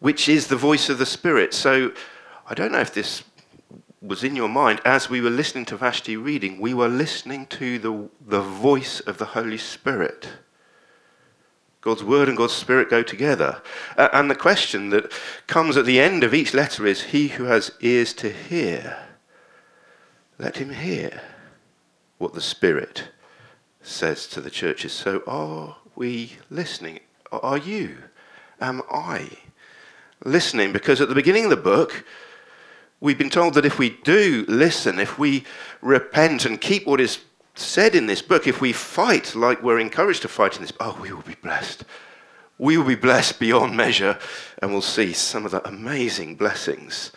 which 0.00 0.28
is 0.28 0.46
the 0.46 0.56
voice 0.56 0.88
of 0.88 0.98
the 0.98 1.06
Spirit. 1.06 1.52
So 1.52 1.92
I 2.48 2.54
don't 2.54 2.72
know 2.72 2.80
if 2.80 2.94
this 2.94 3.24
was 4.00 4.24
in 4.24 4.34
your 4.34 4.48
mind. 4.48 4.80
As 4.86 5.10
we 5.10 5.20
were 5.20 5.30
listening 5.30 5.66
to 5.66 5.76
Vashti 5.76 6.16
reading, 6.16 6.60
we 6.60 6.72
were 6.72 6.88
listening 6.88 7.46
to 7.48 7.78
the, 7.78 8.08
the 8.26 8.42
voice 8.42 9.00
of 9.00 9.18
the 9.18 9.26
Holy 9.26 9.58
Spirit. 9.58 10.28
God's 11.84 12.02
word 12.02 12.30
and 12.30 12.38
God's 12.38 12.54
spirit 12.54 12.88
go 12.88 13.02
together. 13.02 13.60
Uh, 13.98 14.08
and 14.14 14.30
the 14.30 14.34
question 14.34 14.88
that 14.88 15.12
comes 15.46 15.76
at 15.76 15.84
the 15.84 16.00
end 16.00 16.24
of 16.24 16.32
each 16.32 16.54
letter 16.54 16.86
is 16.86 17.02
He 17.02 17.28
who 17.28 17.44
has 17.44 17.72
ears 17.80 18.14
to 18.14 18.32
hear, 18.32 18.96
let 20.38 20.56
him 20.56 20.70
hear 20.70 21.20
what 22.16 22.32
the 22.32 22.40
Spirit 22.40 23.10
says 23.82 24.26
to 24.28 24.40
the 24.40 24.50
churches. 24.50 24.94
So 24.94 25.22
are 25.26 25.76
we 25.94 26.32
listening? 26.48 27.00
Are 27.30 27.58
you? 27.58 27.98
Am 28.62 28.80
I 28.90 29.28
listening? 30.24 30.72
Because 30.72 31.02
at 31.02 31.10
the 31.10 31.14
beginning 31.14 31.44
of 31.44 31.50
the 31.50 31.56
book, 31.56 32.06
we've 32.98 33.18
been 33.18 33.28
told 33.28 33.52
that 33.54 33.66
if 33.66 33.78
we 33.78 33.90
do 33.90 34.46
listen, 34.48 34.98
if 34.98 35.18
we 35.18 35.44
repent 35.82 36.46
and 36.46 36.58
keep 36.58 36.86
what 36.86 37.00
is 37.00 37.18
said 37.54 37.94
in 37.94 38.06
this 38.06 38.22
book, 38.22 38.46
if 38.46 38.60
we 38.60 38.72
fight 38.72 39.34
like 39.34 39.62
we're 39.62 39.78
encouraged 39.78 40.22
to 40.22 40.28
fight 40.28 40.56
in 40.56 40.62
this, 40.62 40.72
oh, 40.80 40.98
we 41.00 41.12
will 41.12 41.22
be 41.22 41.36
blessed. 41.36 41.84
We 42.58 42.76
will 42.76 42.86
be 42.86 42.94
blessed 42.94 43.38
beyond 43.38 43.76
measure, 43.76 44.18
and 44.58 44.72
we'll 44.72 44.82
see 44.82 45.12
some 45.12 45.44
of 45.44 45.52
the 45.52 45.66
amazing 45.66 46.36
blessings 46.36 47.12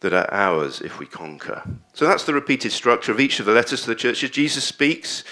that 0.00 0.12
are 0.12 0.32
ours 0.32 0.80
if 0.80 0.98
we 0.98 1.06
conquer. 1.06 1.62
So 1.94 2.06
that's 2.06 2.24
the 2.24 2.34
repeated 2.34 2.72
structure 2.72 3.12
of 3.12 3.20
each 3.20 3.40
of 3.40 3.46
the 3.46 3.52
letters 3.52 3.82
to 3.82 3.88
the 3.88 3.94
churches. 3.94 4.30
Jesus 4.30 4.64
speaks, 4.64 5.24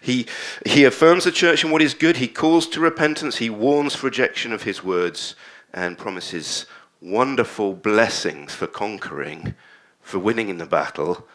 he, 0.00 0.26
he 0.64 0.84
affirms 0.84 1.24
the 1.24 1.32
church 1.32 1.64
in 1.64 1.70
what 1.70 1.82
is 1.82 1.94
good, 1.94 2.16
he 2.16 2.28
calls 2.28 2.68
to 2.68 2.80
repentance, 2.80 3.38
he 3.38 3.50
warns 3.50 3.94
for 3.94 4.06
rejection 4.06 4.52
of 4.52 4.62
his 4.62 4.84
words, 4.84 5.34
and 5.74 5.98
promises 5.98 6.66
wonderful 7.00 7.74
blessings 7.74 8.54
for 8.54 8.66
conquering, 8.66 9.54
for 10.00 10.18
winning 10.18 10.48
in 10.48 10.58
the 10.58 10.66
battle, 10.66 11.26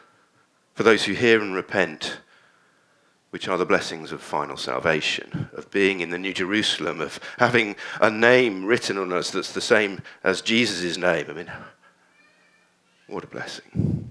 for 0.73 0.83
those 0.83 1.05
who 1.05 1.13
hear 1.13 1.41
and 1.41 1.53
repent 1.53 2.19
which 3.35 3.49
are 3.49 3.57
the 3.57 3.65
blessings 3.65 4.13
of 4.13 4.21
final 4.21 4.55
salvation, 4.55 5.49
of 5.51 5.69
being 5.69 5.99
in 5.99 6.09
the 6.09 6.17
New 6.17 6.33
Jerusalem, 6.33 7.01
of 7.01 7.19
having 7.37 7.75
a 7.99 8.09
name 8.09 8.63
written 8.63 8.97
on 8.97 9.11
us 9.11 9.29
that's 9.29 9.51
the 9.51 9.59
same 9.59 10.01
as 10.23 10.39
Jesus' 10.39 10.95
name. 10.95 11.25
I 11.29 11.33
mean, 11.33 11.51
what 13.07 13.25
a 13.25 13.27
blessing. 13.27 14.07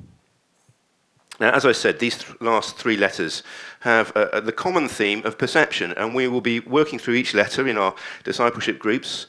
Now, 1.40 1.52
as 1.52 1.64
I 1.64 1.72
said, 1.72 2.00
these 2.00 2.18
th- 2.18 2.38
last 2.42 2.76
three 2.76 2.98
letters 2.98 3.42
have 3.80 4.14
uh, 4.14 4.28
uh, 4.30 4.40
the 4.40 4.52
common 4.52 4.88
theme 4.88 5.24
of 5.24 5.38
perception, 5.38 5.92
and 5.92 6.14
we 6.14 6.28
will 6.28 6.42
be 6.42 6.60
working 6.60 6.98
through 6.98 7.14
each 7.14 7.32
letter 7.32 7.66
in 7.66 7.78
our 7.78 7.94
discipleship 8.24 8.78
groups. 8.78 9.26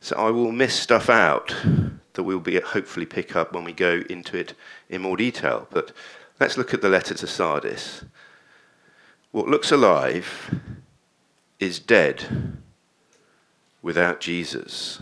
So 0.00 0.16
I 0.16 0.30
will 0.30 0.52
miss 0.52 0.72
stuff 0.72 1.10
out 1.10 1.54
that 2.14 2.22
we'll 2.22 2.40
be 2.40 2.58
hopefully 2.60 3.04
pick 3.04 3.36
up 3.36 3.52
when 3.52 3.64
we 3.64 3.74
go 3.74 4.02
into 4.08 4.38
it 4.38 4.54
in 4.88 5.02
more 5.02 5.18
detail. 5.18 5.68
But 5.70 5.92
let's 6.40 6.56
look 6.56 6.72
at 6.72 6.80
the 6.80 6.88
letter 6.88 7.12
to 7.12 7.26
Sardis. 7.26 8.06
What 9.30 9.46
looks 9.46 9.70
alive 9.70 10.54
is 11.60 11.78
dead 11.78 12.58
without 13.82 14.20
Jesus. 14.20 15.00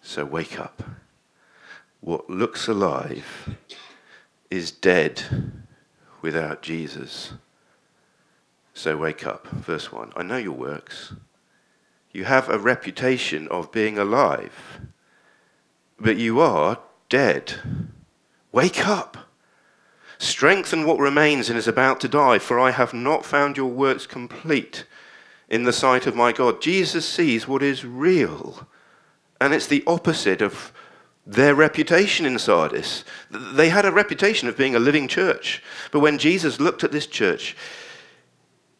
So 0.00 0.24
wake 0.24 0.58
up. 0.58 0.82
What 2.00 2.30
looks 2.30 2.68
alive 2.68 3.56
is 4.50 4.70
dead 4.70 5.22
without 6.20 6.62
Jesus. 6.62 7.32
So 8.74 8.96
wake 8.96 9.26
up. 9.26 9.48
Verse 9.48 9.90
1. 9.90 10.12
I 10.16 10.22
know 10.22 10.36
your 10.36 10.52
works. 10.52 11.14
You 12.12 12.24
have 12.24 12.48
a 12.48 12.58
reputation 12.58 13.48
of 13.48 13.72
being 13.72 13.98
alive, 13.98 14.80
but 15.98 16.18
you 16.18 16.40
are 16.40 16.78
dead. 17.08 17.54
Wake 18.52 18.86
up. 18.86 19.31
Strengthen 20.22 20.86
what 20.86 21.00
remains 21.00 21.48
and 21.48 21.58
is 21.58 21.66
about 21.66 21.98
to 21.98 22.06
die, 22.06 22.38
for 22.38 22.60
I 22.60 22.70
have 22.70 22.94
not 22.94 23.26
found 23.26 23.56
your 23.56 23.66
works 23.66 24.06
complete 24.06 24.84
in 25.48 25.64
the 25.64 25.72
sight 25.72 26.06
of 26.06 26.14
my 26.14 26.30
God. 26.30 26.62
Jesus 26.62 27.04
sees 27.04 27.48
what 27.48 27.60
is 27.60 27.84
real, 27.84 28.68
and 29.40 29.52
it's 29.52 29.66
the 29.66 29.82
opposite 29.84 30.40
of 30.40 30.72
their 31.26 31.56
reputation 31.56 32.24
in 32.24 32.38
Sardis. 32.38 33.02
They 33.32 33.68
had 33.70 33.84
a 33.84 33.90
reputation 33.90 34.48
of 34.48 34.56
being 34.56 34.76
a 34.76 34.78
living 34.78 35.08
church, 35.08 35.60
but 35.90 35.98
when 35.98 36.18
Jesus 36.18 36.60
looked 36.60 36.84
at 36.84 36.92
this 36.92 37.08
church, 37.08 37.56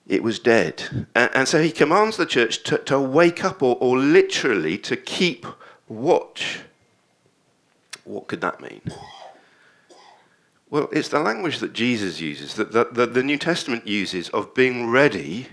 it 0.06 0.22
was 0.22 0.38
dead. 0.38 1.06
And, 1.16 1.48
so 1.48 1.60
he 1.60 1.72
commands 1.72 2.18
the 2.18 2.24
church 2.24 2.62
to, 2.64 2.78
to 2.78 3.00
wake 3.00 3.44
up 3.44 3.64
or, 3.64 3.76
or 3.80 3.98
literally 3.98 4.78
to 4.78 4.96
keep 4.96 5.44
watch. 5.88 6.60
What 8.04 8.28
could 8.28 8.42
that 8.42 8.60
mean? 8.60 8.82
Well, 10.72 10.88
it's 10.90 11.10
the 11.10 11.20
language 11.20 11.58
that 11.58 11.74
Jesus 11.74 12.18
uses, 12.18 12.54
that, 12.54 12.72
that 12.72 13.12
the 13.12 13.22
New 13.22 13.36
Testament 13.36 13.86
uses, 13.86 14.30
of 14.30 14.54
being 14.54 14.88
ready 14.88 15.48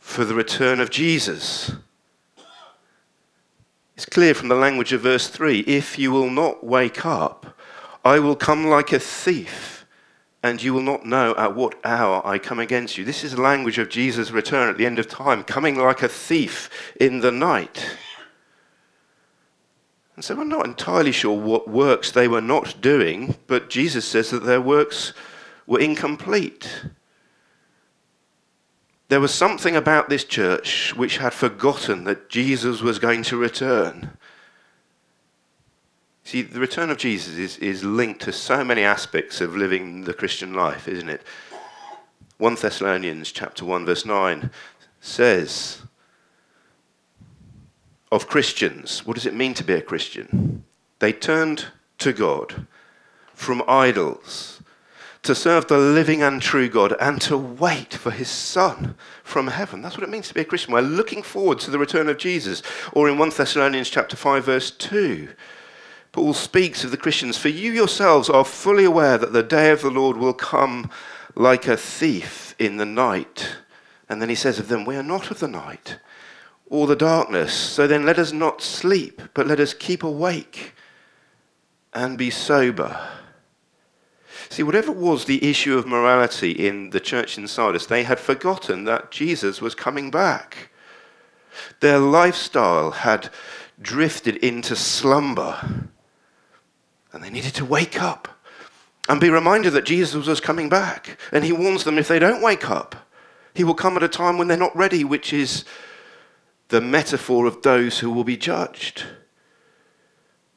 for 0.00 0.24
the 0.24 0.34
return 0.34 0.80
of 0.80 0.90
Jesus. 0.90 1.70
It's 3.94 4.06
clear 4.06 4.34
from 4.34 4.48
the 4.48 4.56
language 4.56 4.92
of 4.92 5.02
verse 5.02 5.28
3 5.28 5.60
if 5.60 6.00
you 6.00 6.10
will 6.10 6.30
not 6.30 6.66
wake 6.66 7.06
up, 7.06 7.56
I 8.04 8.18
will 8.18 8.34
come 8.34 8.66
like 8.66 8.92
a 8.92 8.98
thief, 8.98 9.86
and 10.42 10.60
you 10.60 10.74
will 10.74 10.82
not 10.82 11.06
know 11.06 11.36
at 11.36 11.54
what 11.54 11.78
hour 11.84 12.20
I 12.26 12.38
come 12.38 12.58
against 12.58 12.98
you. 12.98 13.04
This 13.04 13.22
is 13.22 13.36
the 13.36 13.40
language 13.40 13.78
of 13.78 13.88
Jesus' 13.88 14.32
return 14.32 14.68
at 14.68 14.78
the 14.78 14.86
end 14.86 14.98
of 14.98 15.06
time, 15.06 15.44
coming 15.44 15.76
like 15.76 16.02
a 16.02 16.08
thief 16.08 16.92
in 16.98 17.20
the 17.20 17.30
night. 17.30 17.88
And 20.18 20.24
so 20.24 20.34
we're 20.34 20.42
not 20.42 20.66
entirely 20.66 21.12
sure 21.12 21.38
what 21.38 21.68
works 21.68 22.10
they 22.10 22.26
were 22.26 22.40
not 22.40 22.80
doing, 22.80 23.36
but 23.46 23.70
Jesus 23.70 24.04
says 24.04 24.30
that 24.30 24.42
their 24.42 24.60
works 24.60 25.12
were 25.64 25.78
incomplete. 25.78 26.86
There 29.06 29.20
was 29.20 29.32
something 29.32 29.76
about 29.76 30.08
this 30.08 30.24
church 30.24 30.92
which 30.96 31.18
had 31.18 31.32
forgotten 31.32 32.02
that 32.02 32.28
Jesus 32.28 32.80
was 32.80 32.98
going 32.98 33.22
to 33.22 33.36
return. 33.36 34.18
See, 36.24 36.42
the 36.42 36.58
return 36.58 36.90
of 36.90 36.98
Jesus 36.98 37.36
is, 37.36 37.56
is 37.58 37.84
linked 37.84 38.22
to 38.22 38.32
so 38.32 38.64
many 38.64 38.82
aspects 38.82 39.40
of 39.40 39.54
living 39.54 40.02
the 40.02 40.14
Christian 40.14 40.52
life, 40.52 40.88
isn't 40.88 41.08
it? 41.08 41.22
1 42.38 42.56
Thessalonians 42.56 43.30
chapter 43.30 43.64
1 43.64 43.86
verse 43.86 44.04
9 44.04 44.50
says 45.00 45.82
of 48.10 48.28
Christians. 48.28 49.06
What 49.06 49.14
does 49.14 49.26
it 49.26 49.34
mean 49.34 49.54
to 49.54 49.64
be 49.64 49.74
a 49.74 49.82
Christian? 49.82 50.64
They 50.98 51.12
turned 51.12 51.66
to 51.98 52.12
God 52.12 52.66
from 53.34 53.62
idols 53.68 54.62
to 55.22 55.34
serve 55.34 55.66
the 55.66 55.78
living 55.78 56.22
and 56.22 56.40
true 56.40 56.68
God 56.68 56.94
and 57.00 57.20
to 57.22 57.36
wait 57.36 57.92
for 57.92 58.10
his 58.10 58.28
Son 58.30 58.94
from 59.22 59.48
heaven. 59.48 59.82
That's 59.82 59.96
what 59.96 60.04
it 60.04 60.10
means 60.10 60.28
to 60.28 60.34
be 60.34 60.40
a 60.40 60.44
Christian. 60.44 60.72
We're 60.72 60.80
looking 60.80 61.22
forward 61.22 61.58
to 61.60 61.70
the 61.70 61.78
return 61.78 62.08
of 62.08 62.18
Jesus. 62.18 62.62
Or 62.92 63.08
in 63.08 63.18
1 63.18 63.30
Thessalonians 63.36 63.90
chapter 63.90 64.16
5 64.16 64.44
verse 64.44 64.70
2, 64.70 65.28
Paul 66.12 66.34
speaks 66.34 66.84
of 66.84 66.90
the 66.90 66.96
Christians, 66.96 67.36
for 67.36 67.48
you 67.48 67.72
yourselves 67.72 68.30
are 68.30 68.44
fully 68.44 68.84
aware 68.84 69.18
that 69.18 69.32
the 69.32 69.42
day 69.42 69.70
of 69.70 69.82
the 69.82 69.90
Lord 69.90 70.16
will 70.16 70.32
come 70.32 70.90
like 71.34 71.66
a 71.66 71.76
thief 71.76 72.54
in 72.58 72.78
the 72.78 72.86
night. 72.86 73.56
And 74.08 74.22
then 74.22 74.30
he 74.30 74.34
says 74.34 74.58
of 74.58 74.68
them, 74.68 74.84
we 74.84 74.96
are 74.96 75.02
not 75.02 75.30
of 75.30 75.40
the 75.40 75.48
night 75.48 75.98
or 76.70 76.86
the 76.86 76.96
darkness. 76.96 77.52
So 77.52 77.86
then 77.86 78.04
let 78.04 78.18
us 78.18 78.32
not 78.32 78.62
sleep, 78.62 79.22
but 79.34 79.46
let 79.46 79.60
us 79.60 79.74
keep 79.74 80.02
awake 80.02 80.74
and 81.92 82.18
be 82.18 82.30
sober. 82.30 82.98
See, 84.50 84.62
whatever 84.62 84.92
was 84.92 85.24
the 85.24 85.48
issue 85.48 85.76
of 85.76 85.86
morality 85.86 86.52
in 86.52 86.90
the 86.90 87.00
church 87.00 87.36
in 87.36 87.48
Sardis, 87.48 87.86
they 87.86 88.04
had 88.04 88.18
forgotten 88.18 88.84
that 88.84 89.10
Jesus 89.10 89.60
was 89.60 89.74
coming 89.74 90.10
back. 90.10 90.70
Their 91.80 91.98
lifestyle 91.98 92.92
had 92.92 93.30
drifted 93.80 94.36
into 94.36 94.74
slumber, 94.74 95.90
and 97.12 97.22
they 97.22 97.30
needed 97.30 97.54
to 97.54 97.64
wake 97.64 98.00
up 98.00 98.28
and 99.08 99.20
be 99.20 99.30
reminded 99.30 99.70
that 99.70 99.84
Jesus 99.84 100.26
was 100.26 100.40
coming 100.40 100.68
back. 100.68 101.18
And 101.32 101.44
he 101.44 101.52
warns 101.52 101.84
them 101.84 101.98
if 101.98 102.08
they 102.08 102.18
don't 102.18 102.42
wake 102.42 102.70
up, 102.70 102.94
he 103.54 103.64
will 103.64 103.74
come 103.74 103.96
at 103.96 104.02
a 104.02 104.08
time 104.08 104.38
when 104.38 104.48
they're 104.48 104.56
not 104.56 104.76
ready, 104.76 105.04
which 105.04 105.32
is 105.32 105.64
the 106.68 106.80
metaphor 106.80 107.46
of 107.46 107.62
those 107.62 107.98
who 107.98 108.10
will 108.10 108.24
be 108.24 108.36
judged. 108.36 109.04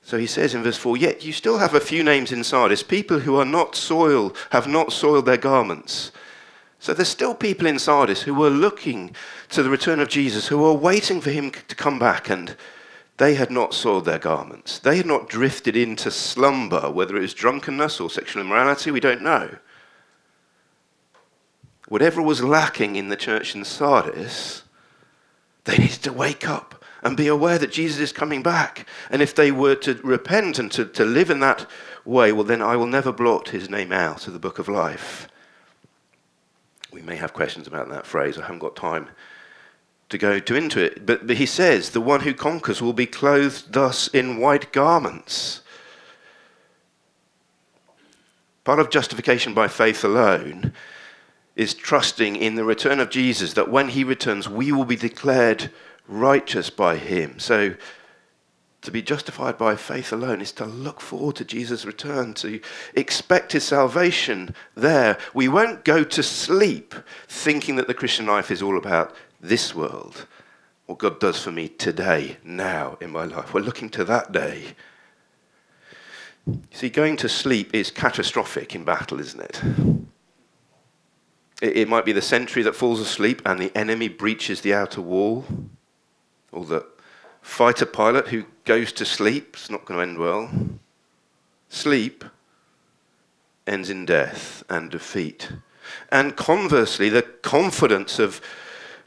So 0.01 0.17
he 0.17 0.27
says 0.27 0.53
in 0.53 0.63
verse 0.63 0.77
4 0.77 0.97
Yet 0.97 1.23
you 1.23 1.31
still 1.31 1.59
have 1.59 1.73
a 1.73 1.79
few 1.79 2.03
names 2.03 2.31
in 2.31 2.43
Sardis, 2.43 2.83
people 2.83 3.19
who 3.19 3.37
are 3.37 3.45
not 3.45 3.75
soiled, 3.75 4.37
have 4.49 4.67
not 4.67 4.91
soiled 4.91 5.25
their 5.25 5.37
garments. 5.37 6.11
So 6.79 6.93
there's 6.93 7.09
still 7.09 7.35
people 7.35 7.67
in 7.67 7.77
Sardis 7.77 8.23
who 8.23 8.33
were 8.33 8.49
looking 8.49 9.15
to 9.49 9.61
the 9.61 9.69
return 9.69 9.99
of 9.99 10.09
Jesus, 10.09 10.47
who 10.47 10.57
were 10.57 10.73
waiting 10.73 11.21
for 11.21 11.29
him 11.29 11.51
to 11.51 11.75
come 11.75 11.99
back, 11.99 12.29
and 12.29 12.55
they 13.17 13.35
had 13.35 13.51
not 13.51 13.75
soiled 13.75 14.05
their 14.05 14.17
garments. 14.17 14.79
They 14.79 14.97
had 14.97 15.05
not 15.05 15.29
drifted 15.29 15.77
into 15.77 16.09
slumber, 16.09 16.89
whether 16.89 17.15
it 17.15 17.21
was 17.21 17.35
drunkenness 17.35 17.99
or 17.99 18.09
sexual 18.09 18.41
immorality, 18.41 18.89
we 18.89 18.99
don't 18.99 19.21
know. 19.21 19.57
whatever 21.87 22.21
was 22.21 22.41
lacking 22.41 22.95
in 22.95 23.09
the 23.09 23.17
church 23.17 23.53
in 23.53 23.65
Sardis, 23.65 24.63
they 25.65 25.77
needed 25.77 26.03
to 26.03 26.13
wake 26.13 26.47
up 26.47 26.83
and 27.03 27.17
be 27.17 27.27
aware 27.27 27.57
that 27.57 27.71
Jesus 27.71 27.99
is 27.99 28.11
coming 28.11 28.43
back. 28.43 28.87
And 29.09 29.21
if 29.21 29.33
they 29.33 29.51
were 29.51 29.75
to 29.75 29.95
repent 30.03 30.59
and 30.59 30.71
to, 30.71 30.85
to 30.85 31.05
live 31.05 31.29
in 31.29 31.39
that 31.39 31.67
way, 32.05 32.31
well, 32.31 32.43
then 32.43 32.61
I 32.61 32.75
will 32.75 32.87
never 32.87 33.11
blot 33.11 33.49
his 33.49 33.69
name 33.69 33.91
out 33.91 34.27
of 34.27 34.33
the 34.33 34.39
book 34.39 34.59
of 34.59 34.67
life. 34.67 35.27
We 36.91 37.01
may 37.01 37.15
have 37.15 37.33
questions 37.33 37.67
about 37.67 37.89
that 37.89 38.05
phrase. 38.05 38.37
I 38.37 38.41
haven't 38.41 38.59
got 38.59 38.75
time 38.75 39.09
to 40.09 40.17
go 40.17 40.39
to 40.39 40.55
into 40.55 40.83
it. 40.83 41.05
But, 41.05 41.25
but 41.25 41.37
he 41.37 41.45
says, 41.45 41.91
the 41.91 42.01
one 42.01 42.21
who 42.21 42.33
conquers 42.33 42.81
will 42.81 42.93
be 42.93 43.05
clothed 43.05 43.73
thus 43.73 44.07
in 44.09 44.37
white 44.37 44.71
garments. 44.71 45.61
Part 48.63 48.79
of 48.79 48.91
justification 48.91 49.53
by 49.53 49.67
faith 49.67 50.03
alone 50.03 50.73
is 51.61 51.75
trusting 51.75 52.35
in 52.35 52.55
the 52.55 52.63
return 52.63 52.99
of 52.99 53.11
Jesus, 53.11 53.53
that 53.53 53.69
when 53.69 53.89
he 53.89 54.03
returns, 54.03 54.49
we 54.49 54.71
will 54.71 54.83
be 54.83 54.95
declared 54.95 55.69
righteous 56.07 56.71
by 56.71 56.97
him. 56.97 57.37
So, 57.37 57.75
to 58.81 58.89
be 58.89 59.03
justified 59.03 59.59
by 59.59 59.75
faith 59.75 60.11
alone 60.11 60.41
is 60.41 60.51
to 60.53 60.65
look 60.65 60.99
forward 60.99 61.35
to 61.35 61.45
Jesus' 61.45 61.85
return, 61.85 62.33
to 62.35 62.59
expect 62.95 63.51
his 63.51 63.63
salvation 63.63 64.55
there. 64.73 65.19
We 65.35 65.47
won't 65.47 65.85
go 65.85 66.03
to 66.03 66.23
sleep 66.23 66.95
thinking 67.27 67.75
that 67.75 67.85
the 67.85 67.93
Christian 67.93 68.25
life 68.25 68.49
is 68.49 68.63
all 68.63 68.79
about 68.79 69.15
this 69.39 69.75
world, 69.75 70.25
what 70.87 70.97
God 70.97 71.19
does 71.19 71.43
for 71.43 71.51
me 71.51 71.67
today, 71.67 72.37
now 72.43 72.97
in 72.99 73.11
my 73.11 73.25
life. 73.25 73.53
We're 73.53 73.61
looking 73.61 73.91
to 73.91 74.03
that 74.05 74.31
day. 74.31 74.73
See, 76.71 76.89
going 76.89 77.17
to 77.17 77.29
sleep 77.29 77.75
is 77.75 77.91
catastrophic 77.91 78.73
in 78.73 78.83
battle, 78.83 79.19
isn't 79.19 79.41
it? 79.41 79.61
It, 81.61 81.87
might 81.87 82.05
be 82.05 82.11
the 82.11 82.23
sentry 82.23 82.63
that 82.63 82.75
falls 82.75 82.99
asleep 82.99 83.41
and 83.45 83.59
the 83.59 83.71
enemy 83.77 84.07
breaches 84.07 84.61
the 84.61 84.73
outer 84.73 84.99
wall, 84.99 85.45
or 86.51 86.65
the 86.65 86.85
fighter 87.41 87.85
pilot 87.85 88.29
who 88.29 88.45
goes 88.65 88.91
to 88.93 89.05
sleep. 89.05 89.51
It's 89.53 89.69
not 89.69 89.85
going 89.85 89.99
to 89.99 90.03
end 90.03 90.17
well. 90.17 90.49
Sleep 91.69 92.25
ends 93.67 93.91
in 93.91 94.05
death 94.05 94.63
and 94.69 94.89
defeat. 94.89 95.51
And 96.11 96.35
conversely, 96.35 97.09
the 97.09 97.21
confidence 97.21 98.17
of 98.17 98.41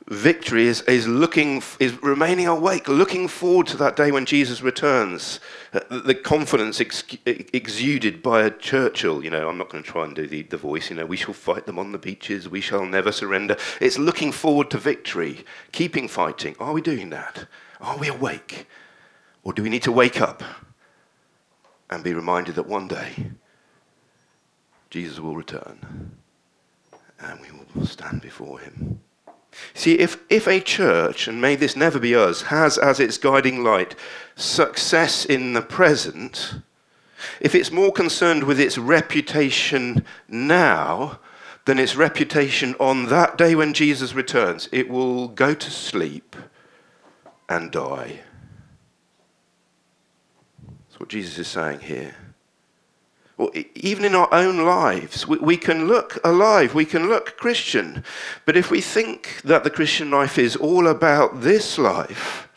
victory 0.08 0.66
is, 0.66 0.82
is 0.82 1.08
looking 1.08 1.62
is 1.80 2.02
remaining 2.02 2.46
awake 2.46 2.88
looking 2.88 3.26
forward 3.26 3.66
to 3.66 3.76
that 3.76 3.96
day 3.96 4.12
when 4.12 4.26
jesus 4.26 4.60
returns. 4.60 5.40
Uh, 5.72 5.80
the 6.00 6.14
confidence 6.14 6.78
ex- 6.78 7.04
exuded 7.24 8.22
by 8.22 8.42
a 8.42 8.50
churchill 8.50 9.24
you 9.24 9.30
know 9.30 9.48
i'm 9.48 9.56
not 9.56 9.70
going 9.70 9.82
to 9.82 9.90
try 9.90 10.04
and 10.04 10.14
do 10.14 10.26
the, 10.26 10.42
the 10.42 10.58
voice 10.58 10.90
you 10.90 10.96
know 10.96 11.06
we 11.06 11.16
shall 11.16 11.32
fight 11.32 11.64
them 11.64 11.78
on 11.78 11.92
the 11.92 11.98
beaches 11.98 12.48
we 12.48 12.60
shall 12.60 12.84
never 12.84 13.10
surrender. 13.10 13.56
It's 13.80 13.98
looking 13.98 14.30
forward 14.30 14.70
to 14.70 14.78
victory 14.78 15.44
keeping 15.72 16.06
fighting. 16.08 16.54
Are 16.60 16.72
we 16.72 16.82
doing 16.82 17.08
that? 17.10 17.46
Are 17.80 17.96
we 17.96 18.08
awake? 18.08 18.66
Or 19.42 19.52
do 19.52 19.62
we 19.62 19.70
need 19.70 19.82
to 19.84 19.92
wake 19.92 20.20
up 20.20 20.42
and 21.88 22.04
be 22.04 22.12
reminded 22.12 22.56
that 22.56 22.66
one 22.66 22.88
day 22.88 23.32
jesus 24.90 25.18
will 25.18 25.34
return 25.34 26.12
and 27.20 27.40
we 27.40 27.48
will 27.50 27.86
stand 27.86 28.20
before 28.20 28.58
him 28.58 29.00
See, 29.74 29.98
if, 29.98 30.18
if 30.28 30.46
a 30.46 30.60
church, 30.60 31.28
and 31.28 31.40
may 31.40 31.56
this 31.56 31.76
never 31.76 31.98
be 31.98 32.14
us, 32.14 32.42
has 32.42 32.78
as 32.78 33.00
its 33.00 33.18
guiding 33.18 33.62
light 33.62 33.94
success 34.36 35.24
in 35.24 35.52
the 35.52 35.62
present, 35.62 36.54
if 37.40 37.54
it's 37.54 37.70
more 37.70 37.92
concerned 37.92 38.44
with 38.44 38.60
its 38.60 38.78
reputation 38.78 40.04
now 40.28 41.18
than 41.64 41.78
its 41.78 41.96
reputation 41.96 42.74
on 42.78 43.06
that 43.06 43.38
day 43.38 43.54
when 43.54 43.72
Jesus 43.72 44.14
returns, 44.14 44.68
it 44.70 44.88
will 44.88 45.28
go 45.28 45.54
to 45.54 45.70
sleep 45.70 46.36
and 47.48 47.70
die. 47.70 48.20
That's 50.88 51.00
what 51.00 51.08
Jesus 51.08 51.38
is 51.38 51.48
saying 51.48 51.80
here. 51.80 52.14
Even 53.74 54.04
in 54.04 54.14
our 54.14 54.32
own 54.32 54.64
lives, 54.64 55.26
we, 55.26 55.38
we 55.38 55.56
can 55.56 55.86
look 55.86 56.18
alive, 56.24 56.74
we 56.74 56.84
can 56.84 57.08
look 57.08 57.36
Christian. 57.36 58.04
But 58.44 58.56
if 58.56 58.70
we 58.70 58.80
think 58.80 59.40
that 59.42 59.64
the 59.64 59.70
Christian 59.70 60.10
life 60.10 60.38
is 60.38 60.56
all 60.56 60.86
about 60.86 61.40
this 61.40 61.78
life, 61.78 62.48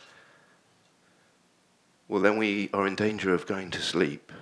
well, 2.08 2.22
then 2.22 2.38
we 2.38 2.70
are 2.72 2.86
in 2.86 2.94
danger 2.94 3.34
of 3.34 3.46
going 3.46 3.70
to 3.72 3.82
sleep, 3.82 4.32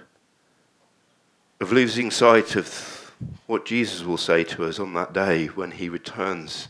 of 1.60 1.72
losing 1.72 2.10
sight 2.10 2.54
of 2.54 3.12
what 3.46 3.64
Jesus 3.64 4.02
will 4.02 4.18
say 4.18 4.44
to 4.44 4.64
us 4.64 4.78
on 4.78 4.94
that 4.94 5.12
day 5.12 5.46
when 5.46 5.72
he 5.72 5.88
returns 5.88 6.68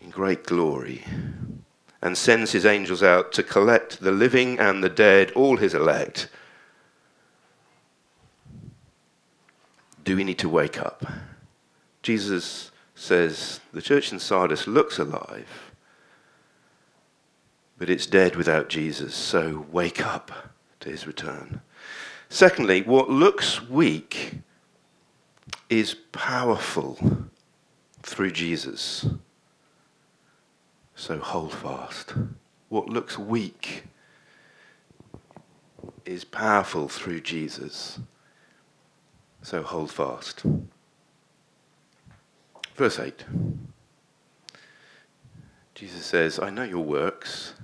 in 0.00 0.10
great 0.10 0.44
glory 0.44 1.02
and 2.02 2.16
sends 2.16 2.52
his 2.52 2.66
angels 2.66 3.02
out 3.02 3.32
to 3.32 3.42
collect 3.42 4.00
the 4.00 4.12
living 4.12 4.58
and 4.58 4.84
the 4.84 4.88
dead, 4.88 5.32
all 5.32 5.56
his 5.56 5.74
elect 5.74 6.28
do 10.06 10.16
we 10.16 10.24
need 10.24 10.38
to 10.38 10.48
wake 10.48 10.80
up? 10.80 11.04
Jesus 12.00 12.70
says 12.94 13.60
the 13.72 13.82
church 13.82 14.12
in 14.12 14.20
Sardis 14.20 14.68
looks 14.68 15.00
alive, 15.00 15.72
but 17.76 17.90
it's 17.90 18.06
dead 18.06 18.36
without 18.36 18.68
Jesus, 18.68 19.16
so 19.16 19.66
wake 19.72 20.06
up 20.06 20.30
to 20.78 20.88
his 20.88 21.08
return. 21.08 21.60
Secondly, 22.28 22.82
what 22.82 23.10
looks 23.10 23.60
weak 23.68 24.34
is 25.68 25.94
powerful 26.12 27.20
through 28.02 28.30
Jesus. 28.30 29.06
So 30.94 31.18
hold 31.18 31.52
fast. 31.52 32.14
What 32.68 32.88
looks 32.88 33.18
weak 33.18 33.82
is 36.04 36.24
powerful 36.24 36.86
through 36.86 37.22
Jesus. 37.22 37.98
So 39.46 39.62
hold 39.62 39.92
fast. 39.92 40.42
Verse 42.74 42.98
8. 42.98 43.24
Jesus 45.76 46.04
says, 46.04 46.40
I 46.40 46.50
know 46.50 46.64
your 46.64 46.82
works. 46.82 47.54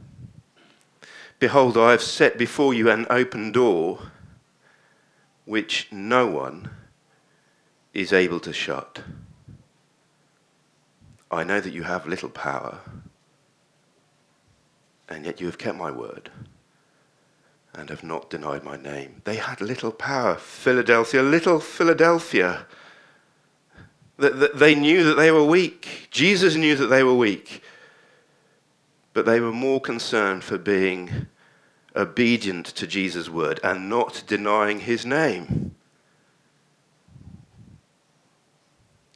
Behold, 1.41 1.77
I 1.77 1.91
have 1.91 2.01
set 2.01 2.39
before 2.39 2.73
you 2.73 2.89
an 2.89 3.05
open 3.11 3.51
door 3.51 4.13
which 5.45 5.89
no 5.91 6.29
one 6.29 6.71
is 7.93 8.13
able 8.13 8.39
to 8.39 8.53
shut. 8.53 9.03
I 11.33 11.43
know 11.43 11.59
that 11.59 11.73
you 11.73 11.83
have 11.83 12.07
little 12.07 12.31
power, 12.31 12.79
and 15.09 15.27
yet 15.27 15.41
you 15.41 15.47
have 15.47 15.59
kept 15.59 15.77
my 15.77 15.91
word 15.91 16.31
and 17.75 17.89
have 17.89 18.05
not 18.05 18.31
denied 18.31 18.65
my 18.65 18.77
name. 18.77 19.23
They 19.25 19.37
had 19.37 19.61
little 19.61 19.93
power. 19.93 20.37
Philadelphia, 20.37 21.23
little 21.23 21.59
Philadelphia. 21.59 22.67
They 24.19 24.75
knew 24.75 25.05
that 25.05 25.15
they 25.15 25.31
were 25.31 25.45
weak. 25.45 26.09
Jesus 26.11 26.55
knew 26.55 26.77
that 26.77 26.87
they 26.87 27.03
were 27.03 27.15
weak. 27.15 27.63
But 29.15 29.27
they 29.27 29.41
were 29.41 29.53
more 29.53 29.81
concerned 29.81 30.45
for 30.45 30.59
being 30.59 31.27
obedient 31.97 32.67
to 32.67 32.87
Jesus' 32.87 33.29
word 33.29 33.59
and 33.63 33.89
not 33.89 34.23
denying 34.27 34.81
his 34.81 35.05
name. 35.05 35.75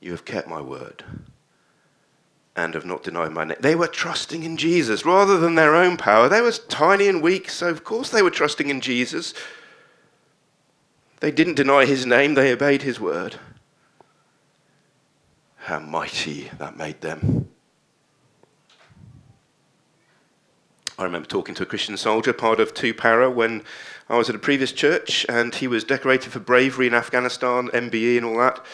You 0.01 0.11
have 0.13 0.25
kept 0.25 0.49
my 0.49 0.61
word 0.61 1.05
and 2.57 2.73
have 2.73 2.87
not 2.87 3.03
denied 3.03 3.33
my 3.33 3.45
name. 3.45 3.59
They 3.61 3.75
were 3.75 3.87
trusting 3.87 4.43
in 4.43 4.57
Jesus 4.57 5.05
rather 5.05 5.39
than 5.39 5.55
their 5.55 5.77
own 5.77 5.99
power. 5.99 6.29
They 6.29 6.41
were 6.41 6.53
tiny 6.53 7.07
and 7.07 7.23
weak, 7.23 7.51
so 7.51 7.69
of 7.69 7.85
course 7.85 8.09
they 8.09 8.23
were 8.23 8.31
trusting 8.31 8.71
in 8.71 8.81
Jesus. 8.81 9.35
They 11.21 11.31
didn't 11.31 11.55
deny 11.55 11.85
his 11.85 12.07
name, 12.07 12.35
they 12.35 12.53
obeyed 12.53 12.83
his 12.83 12.99
word. 12.99 13.37
How 15.57 15.81
mighty 15.81 16.51
that 16.59 16.77
made 16.77 17.03
them. 17.03 17.49
I 20.99 21.05
remember 21.05 21.29
talking 21.29 21.55
to 21.57 21.63
a 21.63 21.67
Christian 21.67 21.99
soldier, 21.99 22.33
part 22.33 22.59
of 22.59 22.73
2 22.73 22.95
Para, 22.95 23.31
when 23.31 23.65
I 24.09 24.17
was 24.17 24.31
at 24.31 24.35
a 24.35 24.39
previous 24.39 24.73
church, 24.73 25.27
and 25.29 25.55
he 25.55 25.67
was 25.67 25.85
decorated 25.85 26.33
for 26.33 26.41
bravery 26.41 26.87
in 26.87 26.95
Afghanistan, 26.95 27.69
MBE, 27.69 28.17
and 28.17 28.25
all 28.25 28.39
that. 28.39 28.65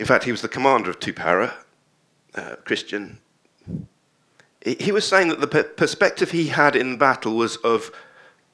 In 0.00 0.06
fact, 0.06 0.24
he 0.24 0.32
was 0.32 0.42
the 0.42 0.48
commander 0.48 0.90
of 0.90 0.98
2 0.98 1.12
Para, 1.12 1.54
uh, 2.34 2.56
Christian, 2.64 3.18
he 4.64 4.92
was 4.92 5.06
saying 5.06 5.28
that 5.28 5.40
the 5.40 5.64
perspective 5.64 6.30
he 6.30 6.48
had 6.48 6.76
in 6.76 6.96
battle 6.96 7.36
was 7.36 7.56
of 7.58 7.90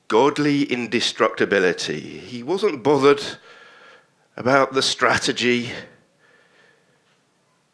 godly 0.09 0.62
indestructibility. 0.62 2.01
He 2.01 2.43
wasn't 2.43 2.83
bothered 2.83 3.23
about 4.37 4.73
the 4.73 4.83
strategy. 4.83 5.71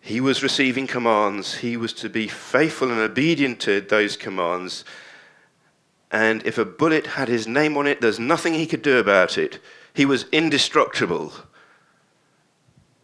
He 0.01 0.21
was 0.21 0.43
receiving 0.43 0.89
commands. 0.89 1.55
He 1.59 1.77
was 1.77 1.93
to 1.95 2.09
be 2.09 2.27
faithful 2.27 2.91
and 2.91 2.99
obedient 2.99 3.61
to 3.61 3.81
those 3.81 4.17
commands. 4.17 4.85
And 6.11 6.45
if 6.45 6.59
a 6.59 6.65
bullet 6.65 7.07
had 7.07 7.29
his 7.29 7.47
name 7.47 7.77
on 7.77 7.87
it, 7.87 8.01
there's 8.01 8.19
nothing 8.19 8.55
he 8.55 8.67
could 8.67 8.83
do 8.83 8.99
about 8.99 9.39
it. 9.39 9.61
He 9.95 10.05
was 10.05 10.27
indestructible. 10.33 11.33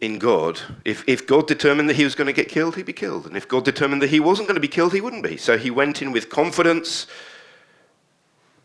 In 0.01 0.17
God. 0.17 0.59
If, 0.83 1.03
if 1.07 1.25
God 1.25 1.47
determined 1.47 1.87
that 1.87 1.95
he 1.95 2.03
was 2.03 2.15
going 2.15 2.27
to 2.27 2.33
get 2.33 2.49
killed, 2.49 2.75
he'd 2.75 2.85
be 2.85 2.93
killed. 2.93 3.27
And 3.27 3.37
if 3.37 3.47
God 3.47 3.63
determined 3.63 4.01
that 4.01 4.09
he 4.09 4.19
wasn't 4.19 4.47
going 4.47 4.55
to 4.55 4.61
be 4.61 4.67
killed, 4.67 4.93
he 4.93 5.01
wouldn't 5.01 5.23
be. 5.23 5.37
So 5.37 5.57
he 5.57 5.69
went 5.69 6.01
in 6.01 6.11
with 6.11 6.29
confidence 6.29 7.07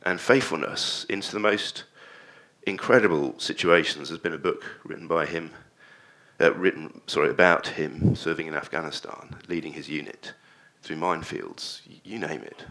and 0.05 0.20
faithfulness 0.20 1.05
into 1.09 1.31
the 1.33 1.38
most 1.38 1.85
incredible 2.66 3.38
situations. 3.38 4.09
There's 4.09 4.20
been 4.20 4.33
a 4.33 4.38
book 4.38 4.64
written 4.83 5.07
by 5.07 5.27
him, 5.27 5.51
uh, 6.40 6.55
written 6.55 7.03
sorry 7.07 7.31
about 7.31 7.68
him 7.68 8.16
serving 8.16 8.46
in 8.46 8.55
Afghanistan, 8.55 9.37
leading 9.46 9.75
his 9.75 9.88
unit 9.88 10.33
through 10.83 10.96
minefields, 10.96 11.81
you 12.05 12.18
name 12.18 12.42
it. 12.42 12.64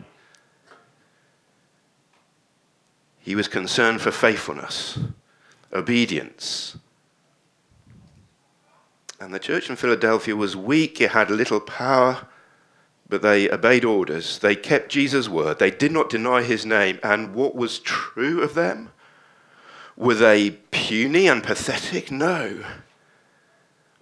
He 3.19 3.35
was 3.35 3.47
concerned 3.47 4.01
for 4.01 4.11
faithfulness, 4.11 4.99
obedience. 5.73 6.77
And 9.19 9.33
the 9.33 9.39
church 9.39 9.69
in 9.69 9.75
Philadelphia 9.75 10.35
was 10.35 10.55
weak, 10.55 10.99
it 10.99 11.11
had 11.11 11.29
little 11.31 11.59
power, 11.59 12.27
but 13.07 13.21
they 13.21 13.49
obeyed 13.49 13.85
orders. 13.85 14.39
They 14.39 14.55
kept 14.55 14.89
Jesus' 14.89 15.29
word. 15.29 15.59
They 15.59 15.71
did 15.71 15.91
not 15.91 16.09
deny 16.09 16.41
his 16.41 16.65
name. 16.65 16.99
And 17.03 17.33
what 17.33 17.55
was 17.55 17.79
true 17.79 18.41
of 18.41 18.55
them? 18.55 18.91
Were 19.95 20.15
they 20.15 20.51
puny 20.51 21.27
and 21.27 21.43
pathetic? 21.43 22.11
No. 22.11 22.63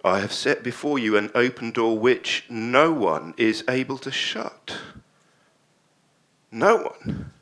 I 0.04 0.20
have 0.20 0.32
set 0.32 0.62
before 0.62 0.98
you 0.98 1.16
an 1.16 1.30
open 1.34 1.70
door 1.70 1.98
which 1.98 2.44
no 2.50 2.92
one 2.92 3.34
is 3.36 3.64
able 3.68 3.98
to 3.98 4.10
shut. 4.10 4.78
No 6.50 6.76
one. 6.76 7.32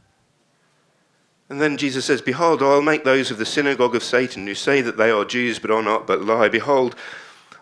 And 1.48 1.60
then 1.60 1.76
Jesus 1.76 2.04
says, 2.04 2.22
Behold, 2.22 2.62
I'll 2.62 2.82
make 2.82 3.04
those 3.04 3.30
of 3.30 3.38
the 3.38 3.44
synagogue 3.44 3.94
of 3.94 4.02
Satan 4.02 4.46
who 4.46 4.54
say 4.54 4.80
that 4.80 4.96
they 4.96 5.10
are 5.10 5.24
Jews 5.24 5.58
but 5.58 5.70
are 5.70 5.82
not, 5.82 6.06
but 6.06 6.22
lie. 6.22 6.48
Behold, 6.48 6.94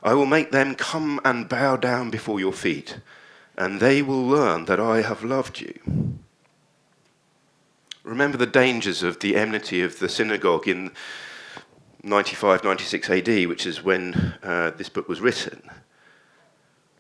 I 0.03 0.15
will 0.15 0.27
make 0.27 0.51
them 0.51 0.75
come 0.75 1.21
and 1.25 1.49
bow 1.49 1.77
down 1.77 2.11
before 2.11 2.41
your 2.41 2.53
feet, 2.53 2.99
and 3.57 3.81
they 3.81 4.01
will 4.03 4.27
learn 4.27 4.65
that 4.65 4.81
I 4.81 5.03
have 5.03 5.23
loved 5.23 5.61
you. 5.61 6.19
Remember 8.03 8.39
the 8.39 8.47
dangers 8.47 9.03
of 9.03 9.21
the 9.21 9.37
enmity 9.37 9.83
of 9.83 9.99
the 9.99 10.09
synagogue 10.09 10.67
in 10.67 10.91
95 12.03 12.65
96 12.65 13.11
AD, 13.11 13.29
which 13.47 13.67
is 13.67 13.83
when 13.83 14.35
uh, 14.43 14.71
this 14.71 14.89
book 14.89 15.09
was 15.09 15.21
written. 15.21 15.63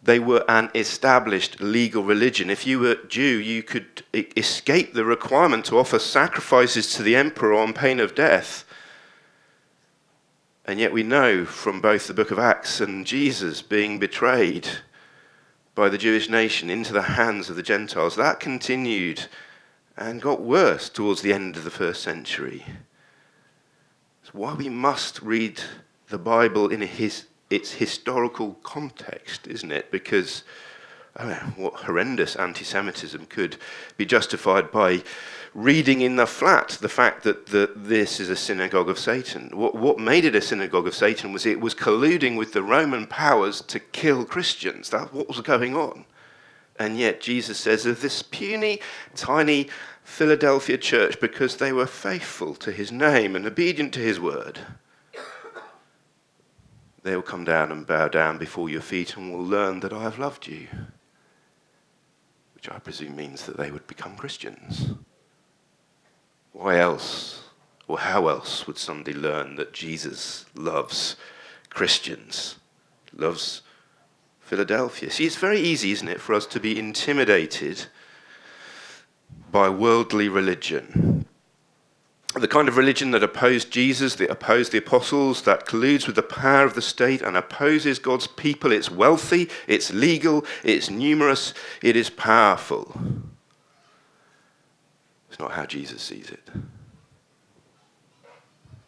They 0.02 0.18
were 0.18 0.44
an 0.48 0.70
established 0.74 1.60
legal 1.60 2.02
religion. 2.02 2.48
If 2.48 2.66
you 2.66 2.78
were 2.80 2.96
Jew, 3.08 3.38
you 3.38 3.62
could 3.62 4.02
escape 4.14 4.94
the 4.94 5.04
requirement 5.04 5.66
to 5.66 5.78
offer 5.78 5.98
sacrifices 5.98 6.92
to 6.94 7.02
the 7.02 7.16
emperor 7.16 7.54
on 7.54 7.72
pain 7.72 8.00
of 8.00 8.14
death. 8.14 8.64
And 10.70 10.78
yet 10.78 10.92
we 10.92 11.02
know 11.02 11.44
from 11.44 11.80
both 11.80 12.06
the 12.06 12.14
book 12.14 12.30
of 12.30 12.38
Acts 12.38 12.80
and 12.80 13.04
Jesus 13.04 13.60
being 13.60 13.98
betrayed 13.98 14.68
by 15.74 15.88
the 15.88 15.98
Jewish 15.98 16.30
nation 16.30 16.70
into 16.70 16.92
the 16.92 17.02
hands 17.02 17.50
of 17.50 17.56
the 17.56 17.62
Gentiles, 17.64 18.14
that 18.14 18.38
continued 18.38 19.26
and 19.96 20.22
got 20.22 20.40
worse 20.40 20.88
towards 20.88 21.22
the 21.22 21.32
end 21.32 21.56
of 21.56 21.64
the 21.64 21.72
first 21.72 22.04
century. 22.04 22.64
It's 24.22 24.32
why 24.32 24.54
we 24.54 24.68
must 24.68 25.20
read 25.22 25.60
the 26.08 26.18
Bible 26.18 26.68
in 26.68 26.82
his, 26.82 27.24
its 27.50 27.72
historical 27.72 28.54
context, 28.62 29.48
isn't 29.48 29.72
it? 29.72 29.90
Because 29.90 30.44
what 31.56 31.74
horrendous 31.74 32.36
anti 32.36 32.64
Semitism 32.64 33.26
could 33.26 33.56
be 33.96 34.06
justified 34.06 34.70
by 34.70 35.02
reading 35.54 36.00
in 36.00 36.16
the 36.16 36.26
flat 36.26 36.78
the 36.80 36.88
fact 36.88 37.24
that 37.24 37.46
the, 37.46 37.72
this 37.74 38.20
is 38.20 38.30
a 38.30 38.36
synagogue 38.36 38.88
of 38.88 38.98
Satan. 38.98 39.50
What, 39.52 39.74
what 39.74 39.98
made 39.98 40.24
it 40.24 40.34
a 40.34 40.40
synagogue 40.40 40.86
of 40.86 40.94
Satan 40.94 41.32
was 41.32 41.44
it 41.44 41.60
was 41.60 41.74
colluding 41.74 42.36
with 42.36 42.52
the 42.52 42.62
Roman 42.62 43.06
powers 43.06 43.60
to 43.62 43.80
kill 43.80 44.24
Christians. 44.24 44.90
That's 44.90 45.12
what 45.12 45.28
was 45.28 45.40
going 45.40 45.76
on. 45.76 46.04
And 46.78 46.96
yet 46.96 47.20
Jesus 47.20 47.58
says 47.58 47.84
of 47.84 48.00
this 48.00 48.22
puny, 48.22 48.80
tiny 49.14 49.68
Philadelphia 50.02 50.78
church, 50.78 51.20
because 51.20 51.56
they 51.56 51.72
were 51.72 51.86
faithful 51.86 52.54
to 52.54 52.72
his 52.72 52.90
name 52.90 53.36
and 53.36 53.44
obedient 53.44 53.92
to 53.94 54.00
his 54.00 54.18
word, 54.18 54.60
they 57.02 57.14
will 57.14 57.22
come 57.22 57.44
down 57.44 57.72
and 57.72 57.86
bow 57.86 58.08
down 58.08 58.38
before 58.38 58.68
your 58.68 58.80
feet 58.80 59.16
and 59.16 59.32
will 59.32 59.44
learn 59.44 59.80
that 59.80 59.92
I 59.92 60.02
have 60.02 60.18
loved 60.18 60.46
you. 60.46 60.68
Which 62.60 62.70
I 62.70 62.78
presume 62.78 63.16
means 63.16 63.46
that 63.46 63.56
they 63.56 63.70
would 63.70 63.86
become 63.86 64.16
Christians. 64.16 64.90
Why 66.52 66.78
else, 66.78 67.44
or 67.88 67.98
how 67.98 68.28
else, 68.28 68.66
would 68.66 68.76
somebody 68.76 69.14
learn 69.14 69.56
that 69.56 69.72
Jesus 69.72 70.44
loves 70.54 71.16
Christians, 71.70 72.56
loves 73.14 73.62
Philadelphia? 74.40 75.10
See, 75.10 75.24
it's 75.24 75.36
very 75.36 75.58
easy, 75.58 75.92
isn't 75.92 76.08
it, 76.08 76.20
for 76.20 76.34
us 76.34 76.44
to 76.48 76.60
be 76.60 76.78
intimidated 76.78 77.86
by 79.50 79.70
worldly 79.70 80.28
religion. 80.28 81.19
The 82.34 82.46
kind 82.46 82.68
of 82.68 82.76
religion 82.76 83.10
that 83.10 83.24
opposed 83.24 83.72
Jesus, 83.72 84.14
that 84.16 84.30
opposed 84.30 84.70
the 84.70 84.78
apostles, 84.78 85.42
that 85.42 85.66
colludes 85.66 86.06
with 86.06 86.14
the 86.14 86.22
power 86.22 86.64
of 86.64 86.74
the 86.74 86.82
state 86.82 87.22
and 87.22 87.36
opposes 87.36 87.98
God's 87.98 88.28
people. 88.28 88.70
It's 88.70 88.90
wealthy, 88.90 89.48
it's 89.66 89.92
legal, 89.92 90.44
it's 90.62 90.88
numerous, 90.88 91.54
it 91.82 91.96
is 91.96 92.08
powerful 92.08 92.94
It's 95.28 95.40
not 95.40 95.52
how 95.52 95.66
Jesus 95.66 96.02
sees 96.02 96.30
it. 96.30 96.48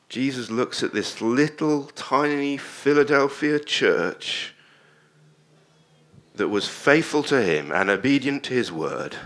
Jesus 0.09 0.51
looks 0.51 0.83
at 0.83 0.93
this 0.93 1.21
little 1.21 1.85
tiny 1.97 2.59
Philadelphia 2.59 3.59
church 3.59 4.55
that 6.35 6.49
was 6.49 6.69
faithful 6.69 7.23
to 7.25 7.43
him 7.43 7.73
and 7.73 7.91
obedient 7.91 8.45
to 8.45 8.55
his 8.55 8.71
word. 8.71 9.17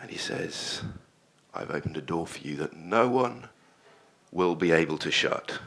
And 0.00 0.10
he 0.10 0.18
says, 0.18 0.82
I've 1.54 1.70
opened 1.70 1.96
a 1.96 2.02
door 2.02 2.26
for 2.26 2.38
you 2.38 2.56
that 2.56 2.76
no 2.76 3.08
one 3.08 3.48
will 4.32 4.54
be 4.54 4.70
able 4.72 4.98
to 4.98 5.10
shut. 5.10 5.58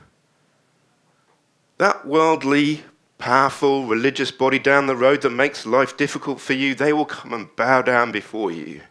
That 1.78 2.06
worldly, 2.08 2.84
powerful, 3.18 3.86
religious 3.86 4.32
body 4.32 4.60
down 4.60 4.88
the 4.88 4.96
road 4.96 5.22
that 5.22 5.32
makes 5.32 5.66
life 5.66 5.98
difficult 5.98 6.40
for 6.40 6.54
you, 6.54 6.76
they 6.76 6.94
will 6.94 7.06
come 7.06 7.34
and 7.34 7.54
bow 7.56 7.82
down 7.82 8.12
before 8.12 8.52
you. 8.52 8.82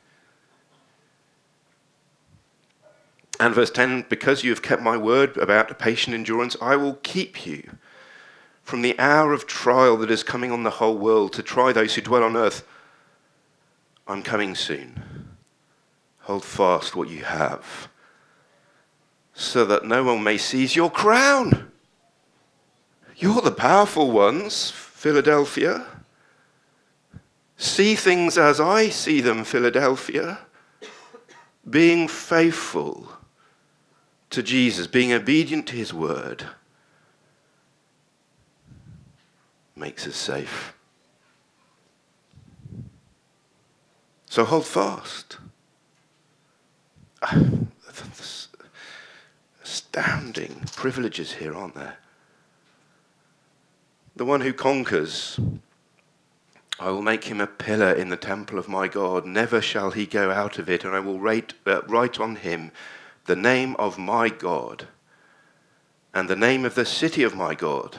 And 3.40 3.54
verse 3.54 3.70
10 3.70 4.06
Because 4.08 4.44
you 4.44 4.50
have 4.50 4.62
kept 4.62 4.82
my 4.82 4.96
word 4.96 5.36
about 5.36 5.78
patient 5.78 6.14
endurance, 6.14 6.56
I 6.60 6.76
will 6.76 6.94
keep 7.02 7.46
you 7.46 7.70
from 8.62 8.82
the 8.82 8.98
hour 8.98 9.32
of 9.32 9.46
trial 9.46 9.96
that 9.98 10.10
is 10.10 10.22
coming 10.22 10.52
on 10.52 10.62
the 10.62 10.70
whole 10.70 10.96
world 10.96 11.32
to 11.32 11.42
try 11.42 11.72
those 11.72 11.94
who 11.94 12.02
dwell 12.02 12.22
on 12.22 12.36
earth. 12.36 12.66
I'm 14.06 14.22
coming 14.22 14.54
soon. 14.54 15.21
Hold 16.22 16.44
fast 16.44 16.94
what 16.94 17.08
you 17.08 17.24
have, 17.24 17.88
so 19.34 19.64
that 19.64 19.84
no 19.84 20.04
one 20.04 20.22
may 20.22 20.38
seize 20.38 20.76
your 20.76 20.90
crown. 20.90 21.70
You're 23.16 23.40
the 23.40 23.50
powerful 23.50 24.10
ones, 24.10 24.70
Philadelphia. 24.70 25.86
See 27.56 27.94
things 27.94 28.38
as 28.38 28.60
I 28.60 28.88
see 28.88 29.20
them, 29.20 29.44
Philadelphia. 29.44 30.38
Being 31.68 32.08
faithful 32.08 33.08
to 34.30 34.42
Jesus, 34.42 34.86
being 34.86 35.12
obedient 35.12 35.66
to 35.68 35.76
his 35.76 35.92
word, 35.92 36.44
makes 39.76 40.06
us 40.06 40.16
safe. 40.16 40.74
So 44.28 44.44
hold 44.44 44.66
fast. 44.66 45.36
Astounding 49.62 50.62
privileges 50.76 51.32
here, 51.32 51.54
aren't 51.54 51.74
there? 51.74 51.96
The 54.16 54.24
one 54.24 54.40
who 54.40 54.52
conquers, 54.52 55.38
I 56.78 56.90
will 56.90 57.02
make 57.02 57.24
him 57.24 57.40
a 57.40 57.46
pillar 57.46 57.92
in 57.92 58.08
the 58.08 58.16
temple 58.16 58.58
of 58.58 58.68
my 58.68 58.88
God. 58.88 59.24
Never 59.24 59.60
shall 59.60 59.90
he 59.90 60.06
go 60.06 60.30
out 60.30 60.58
of 60.58 60.68
it, 60.68 60.84
and 60.84 60.94
I 60.94 61.00
will 61.00 61.18
write, 61.18 61.54
uh, 61.66 61.82
write 61.88 62.18
on 62.20 62.36
him 62.36 62.72
the 63.26 63.36
name 63.36 63.76
of 63.76 63.98
my 63.98 64.28
God 64.28 64.88
and 66.14 66.28
the 66.28 66.36
name 66.36 66.64
of 66.64 66.74
the 66.74 66.84
city 66.84 67.22
of 67.22 67.34
my 67.34 67.54
God, 67.54 67.98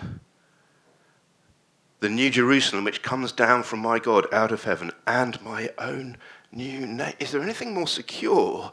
the 1.99 2.09
new 2.09 2.29
Jerusalem 2.29 2.83
which 2.83 3.01
comes 3.01 3.31
down 3.31 3.63
from 3.63 3.79
my 3.79 3.97
God 3.97 4.31
out 4.33 4.51
of 4.51 4.65
heaven, 4.65 4.91
and 5.07 5.41
my 5.41 5.69
own 5.77 6.17
new 6.51 6.85
name. 6.85 7.13
Is 7.19 7.31
there 7.31 7.41
anything 7.41 7.73
more 7.73 7.87
secure 7.87 8.71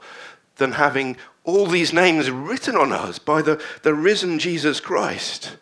than 0.61 0.73
having 0.73 1.17
all 1.43 1.67
these 1.67 1.93
names 1.93 2.31
written 2.31 2.77
on 2.77 2.93
us 2.93 3.19
by 3.19 3.43
the, 3.43 3.61
the 3.83 3.93
risen 3.93 4.39
Jesus 4.39 4.79
Christ? 4.79 5.57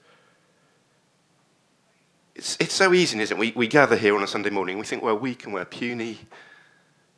It's, 2.34 2.58
it's 2.60 2.74
so 2.74 2.92
easy, 2.92 3.18
isn't 3.18 3.36
it? 3.36 3.40
We, 3.40 3.52
we 3.56 3.66
gather 3.66 3.96
here 3.96 4.14
on 4.14 4.22
a 4.22 4.26
Sunday 4.26 4.50
morning, 4.50 4.78
we 4.78 4.84
think 4.84 5.02
we're 5.02 5.14
weak 5.14 5.44
and 5.44 5.54
we're 5.54 5.64
puny. 5.64 6.18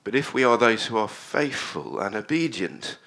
But 0.04 0.14
if 0.14 0.32
we 0.32 0.44
are 0.44 0.56
those 0.56 0.86
who 0.86 0.96
are 0.96 1.08
faithful 1.08 1.98
and 1.98 2.14
obedient, 2.14 2.98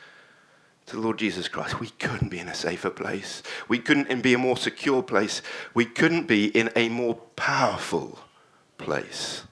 to 0.85 0.97
the 0.97 1.01
Lord 1.01 1.17
Jesus 1.17 1.47
Christ, 1.47 1.79
we 1.79 1.89
couldn't 1.91 2.29
be 2.29 2.39
in 2.39 2.49
a 2.49 2.53
safer 2.53 2.89
place. 2.89 3.41
We 3.69 3.79
couldn't 3.79 4.21
be 4.21 4.33
in 4.33 4.39
a 4.39 4.43
more 4.43 4.57
secure 4.57 5.01
place. 5.01 5.41
We 5.73 5.85
couldn't 5.85 6.27
be 6.27 6.47
in 6.47 6.71
a 6.75 6.89
more 6.89 7.15
powerful 7.37 8.19
place. 8.77 9.43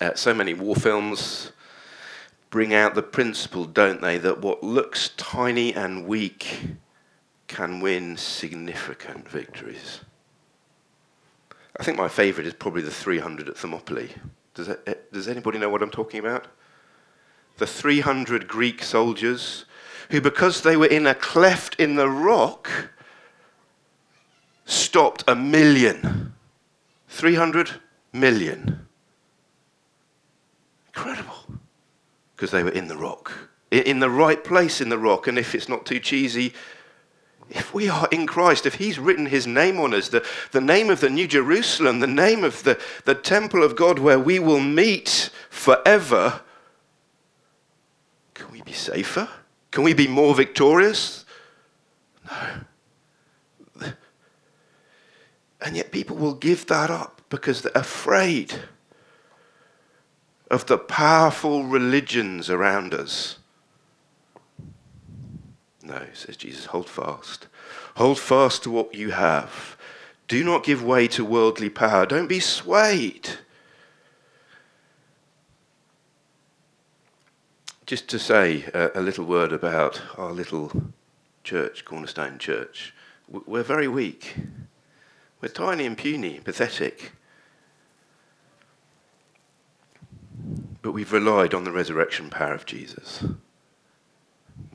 Uh, 0.00 0.14
so 0.14 0.34
many 0.34 0.52
war 0.52 0.76
films 0.76 1.52
bring 2.54 2.72
out 2.72 2.94
the 2.94 3.02
principle, 3.02 3.64
don't 3.64 4.00
they, 4.00 4.16
that 4.16 4.40
what 4.40 4.62
looks 4.62 5.08
tiny 5.16 5.74
and 5.74 6.06
weak 6.06 6.60
can 7.48 7.80
win 7.80 8.16
significant 8.16 9.28
victories. 9.28 10.02
I 11.80 11.82
think 11.82 11.98
my 11.98 12.06
favourite 12.06 12.46
is 12.46 12.54
probably 12.54 12.82
the 12.82 12.92
300 12.92 13.48
at 13.48 13.56
Thermopylae. 13.56 14.10
Does, 14.54 14.68
that, 14.68 14.80
eh, 14.86 14.94
does 15.12 15.26
anybody 15.26 15.58
know 15.58 15.68
what 15.68 15.82
I'm 15.82 15.90
talking 15.90 16.20
about? 16.20 16.46
The 17.56 17.66
300 17.66 18.46
Greek 18.46 18.84
soldiers 18.84 19.64
who, 20.10 20.20
because 20.20 20.62
they 20.62 20.76
were 20.76 20.86
in 20.86 21.08
a 21.08 21.14
cleft 21.16 21.80
in 21.80 21.96
the 21.96 22.08
rock, 22.08 22.70
stopped 24.64 25.24
a 25.26 25.34
million. 25.34 26.34
300 27.08 27.80
million. 28.12 28.86
Incredible. 30.86 31.33
Because 32.44 32.52
they 32.52 32.62
were 32.62 32.72
in 32.72 32.88
the 32.88 32.96
rock, 32.98 33.32
in 33.70 34.00
the 34.00 34.10
right 34.10 34.44
place 34.44 34.82
in 34.82 34.90
the 34.90 34.98
rock. 34.98 35.26
And 35.26 35.38
if 35.38 35.54
it's 35.54 35.66
not 35.66 35.86
too 35.86 35.98
cheesy, 35.98 36.52
if 37.48 37.72
we 37.72 37.88
are 37.88 38.06
in 38.12 38.26
Christ, 38.26 38.66
if 38.66 38.74
He's 38.74 38.98
written 38.98 39.24
His 39.24 39.46
name 39.46 39.80
on 39.80 39.94
us, 39.94 40.10
the, 40.10 40.22
the 40.52 40.60
name 40.60 40.90
of 40.90 41.00
the 41.00 41.08
New 41.08 41.26
Jerusalem, 41.26 42.00
the 42.00 42.06
name 42.06 42.44
of 42.44 42.62
the, 42.62 42.78
the 43.06 43.14
temple 43.14 43.62
of 43.62 43.76
God 43.76 43.98
where 43.98 44.18
we 44.18 44.38
will 44.38 44.60
meet 44.60 45.30
forever, 45.48 46.42
can 48.34 48.52
we 48.52 48.60
be 48.60 48.74
safer? 48.74 49.26
Can 49.70 49.82
we 49.82 49.94
be 49.94 50.06
more 50.06 50.34
victorious? 50.34 51.24
No. 52.30 52.62
And 55.62 55.74
yet 55.78 55.92
people 55.92 56.16
will 56.16 56.34
give 56.34 56.66
that 56.66 56.90
up 56.90 57.22
because 57.30 57.62
they're 57.62 57.72
afraid 57.74 58.52
of 60.54 60.66
the 60.66 60.78
powerful 60.78 61.64
religions 61.64 62.48
around 62.48 62.94
us 62.94 63.38
no, 65.84 66.06
says 66.14 66.36
Jesus, 66.36 66.64
hold 66.66 66.88
fast. 66.88 67.46
Hold 67.96 68.18
fast 68.18 68.62
to 68.62 68.70
what 68.70 68.94
you 68.94 69.10
have. 69.10 69.76
Do 70.28 70.42
not 70.42 70.64
give 70.64 70.82
way 70.82 71.06
to 71.08 71.24
worldly 71.24 71.68
power. 71.68 72.06
Don't 72.06 72.26
be 72.26 72.40
swayed. 72.40 73.28
Just 77.84 78.08
to 78.08 78.18
say 78.18 78.64
a, 78.72 78.92
a 78.94 79.02
little 79.02 79.26
word 79.26 79.52
about 79.52 80.00
our 80.16 80.32
little 80.32 80.72
church, 81.44 81.84
Cornerstone 81.84 82.38
Church. 82.38 82.94
We're 83.28 83.62
very 83.62 83.88
weak. 83.88 84.36
We're 85.42 85.50
tiny 85.50 85.84
and 85.84 85.98
puny, 85.98 86.40
pathetic. 86.40 87.12
We've 90.94 91.12
relied 91.12 91.52
on 91.52 91.64
the 91.64 91.72
resurrection 91.72 92.30
power 92.30 92.54
of 92.54 92.64
Jesus. 92.64 93.24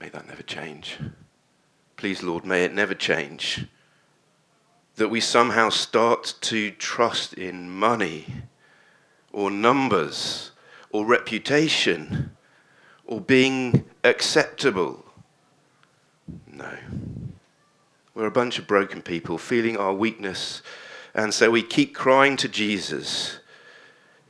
May 0.02 0.10
that 0.10 0.28
never 0.28 0.44
change. 0.44 0.98
Please, 1.96 2.22
Lord, 2.22 2.46
may 2.46 2.66
it 2.66 2.74
never 2.74 2.94
change. 2.94 3.68
That 4.98 5.08
we 5.08 5.22
somehow 5.22 5.70
start 5.70 6.34
to 6.42 6.72
trust 6.72 7.36
in 7.36 7.70
money 7.70 8.44
or 9.32 9.50
numbers 9.50 10.52
or 10.90 11.06
reputation 11.06 12.36
or 13.06 13.22
being 13.22 13.86
acceptable. 14.04 15.06
No. 16.52 16.76
We're 18.14 18.26
a 18.26 18.32
bunch 18.32 18.60
of 18.60 18.68
broken 18.68 19.02
people 19.02 19.38
feeling 19.38 19.78
our 19.78 19.94
weakness, 19.94 20.62
and 21.14 21.34
so 21.34 21.50
we 21.50 21.64
keep 21.64 21.96
crying 21.96 22.36
to 22.36 22.50
Jesus. 22.50 23.40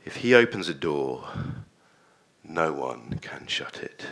If 0.04 0.18
he 0.18 0.34
opens 0.34 0.68
a 0.68 0.74
door, 0.74 1.28
no 2.50 2.72
one 2.72 3.18
can 3.22 3.46
shut 3.46 3.82
it. 3.82 4.06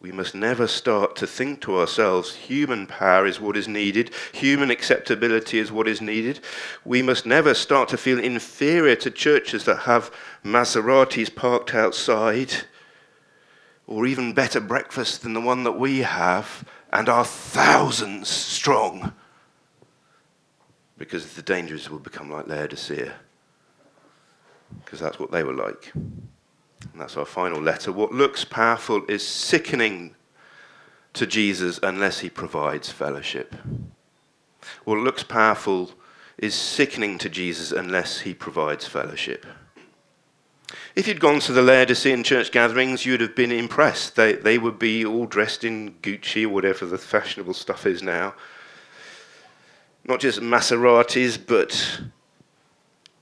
We 0.00 0.12
must 0.12 0.34
never 0.34 0.68
start 0.68 1.16
to 1.16 1.26
think 1.26 1.60
to 1.62 1.76
ourselves 1.76 2.34
human 2.34 2.86
power 2.86 3.26
is 3.26 3.40
what 3.40 3.56
is 3.56 3.66
needed, 3.66 4.12
human 4.32 4.70
acceptability 4.70 5.58
is 5.58 5.72
what 5.72 5.88
is 5.88 6.00
needed. 6.00 6.38
We 6.84 7.02
must 7.02 7.26
never 7.26 7.52
start 7.52 7.88
to 7.88 7.96
feel 7.96 8.20
inferior 8.20 8.94
to 8.96 9.10
churches 9.10 9.64
that 9.64 9.80
have 9.80 10.12
Maseratis 10.44 11.34
parked 11.34 11.74
outside, 11.74 12.52
or 13.88 14.06
even 14.06 14.34
better 14.34 14.60
breakfast 14.60 15.22
than 15.22 15.34
the 15.34 15.40
one 15.40 15.64
that 15.64 15.72
we 15.80 15.98
have, 16.00 16.64
and 16.92 17.08
are 17.08 17.24
thousands 17.24 18.28
strong. 18.28 19.12
Because 20.96 21.34
the 21.34 21.42
dangers 21.42 21.90
will 21.90 21.98
become 21.98 22.30
like 22.30 22.46
Laodicea, 22.46 23.14
because 24.84 25.00
that's 25.00 25.18
what 25.18 25.30
they 25.30 25.42
were 25.42 25.54
like. 25.54 25.92
And 25.94 27.00
that's 27.00 27.16
our 27.16 27.24
final 27.24 27.60
letter. 27.60 27.92
What 27.92 28.12
looks 28.12 28.44
powerful 28.44 29.04
is 29.08 29.26
sickening 29.26 30.14
to 31.14 31.26
Jesus 31.26 31.78
unless 31.82 32.20
he 32.20 32.30
provides 32.30 32.90
fellowship. 32.90 33.54
What 34.84 34.98
looks 34.98 35.22
powerful 35.22 35.92
is 36.36 36.54
sickening 36.54 37.18
to 37.18 37.28
Jesus 37.28 37.72
unless 37.72 38.20
he 38.20 38.34
provides 38.34 38.86
fellowship. 38.86 39.44
If 40.94 41.06
you'd 41.06 41.20
gone 41.20 41.40
to 41.40 41.52
the 41.52 41.62
Laodicean 41.62 42.24
church 42.24 42.52
gatherings, 42.52 43.06
you'd 43.06 43.20
have 43.20 43.34
been 43.34 43.52
impressed. 43.52 44.16
They, 44.16 44.34
they 44.34 44.58
would 44.58 44.78
be 44.78 45.04
all 45.04 45.26
dressed 45.26 45.64
in 45.64 45.94
Gucci 46.02 46.44
or 46.44 46.50
whatever 46.50 46.86
the 46.86 46.98
fashionable 46.98 47.54
stuff 47.54 47.86
is 47.86 48.02
now. 48.02 48.34
Not 50.04 50.20
just 50.20 50.40
Maseratis, 50.40 51.38
but 51.44 52.00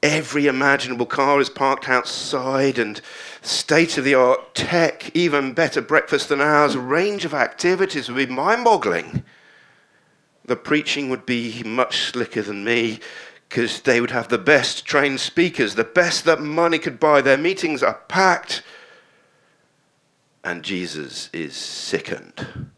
every 0.02 0.46
imaginable 0.46 1.06
car 1.06 1.40
is 1.40 1.48
parked 1.48 1.88
outside 1.88 2.78
and 2.78 3.00
state 3.42 3.98
of 3.98 4.04
the 4.04 4.14
art 4.14 4.54
tech, 4.54 5.14
even 5.14 5.52
better 5.52 5.80
breakfast 5.80 6.28
than 6.28 6.40
ours, 6.40 6.74
a 6.74 6.80
range 6.80 7.24
of 7.24 7.34
activities 7.34 8.08
would 8.08 8.28
be 8.28 8.32
mind 8.32 8.64
boggling. 8.64 9.24
The 10.44 10.56
preaching 10.56 11.10
would 11.10 11.26
be 11.26 11.62
much 11.64 12.02
slicker 12.04 12.42
than 12.42 12.64
me 12.64 13.00
because 13.48 13.80
they 13.80 14.00
would 14.00 14.10
have 14.10 14.28
the 14.28 14.38
best 14.38 14.84
trained 14.84 15.20
speakers, 15.20 15.74
the 15.74 15.84
best 15.84 16.24
that 16.24 16.40
money 16.40 16.78
could 16.78 17.00
buy. 17.00 17.20
Their 17.20 17.38
meetings 17.38 17.82
are 17.82 18.00
packed. 18.08 18.62
And 20.44 20.62
Jesus 20.62 21.30
is 21.32 21.56
sickened. 21.56 22.70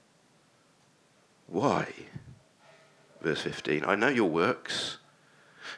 Why? 1.46 1.92
Verse 3.20 3.40
15 3.42 3.84
I 3.84 3.94
know 3.94 4.08
your 4.08 4.30
works 4.30 4.97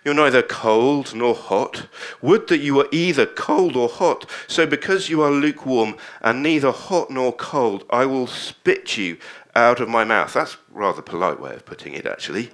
you're 0.04 0.14
neither 0.14 0.42
cold 0.42 1.14
nor 1.14 1.34
hot. 1.34 1.86
Would 2.22 2.48
that 2.48 2.60
you 2.60 2.74
were 2.74 2.88
either 2.90 3.26
cold 3.26 3.76
or 3.76 3.88
hot. 3.88 4.28
So 4.46 4.66
because 4.66 5.08
you 5.08 5.22
are 5.22 5.30
lukewarm 5.30 5.96
and 6.22 6.42
neither 6.42 6.72
hot 6.72 7.10
nor 7.10 7.32
cold, 7.32 7.84
I 7.90 8.06
will 8.06 8.26
spit 8.26 8.96
you 8.96 9.18
out 9.54 9.80
of 9.80 9.88
my 9.88 10.04
mouth. 10.04 10.32
That's 10.32 10.56
rather 10.70 11.02
polite 11.02 11.40
way 11.40 11.54
of 11.54 11.66
putting 11.66 11.92
it, 11.92 12.06
actually. 12.06 12.50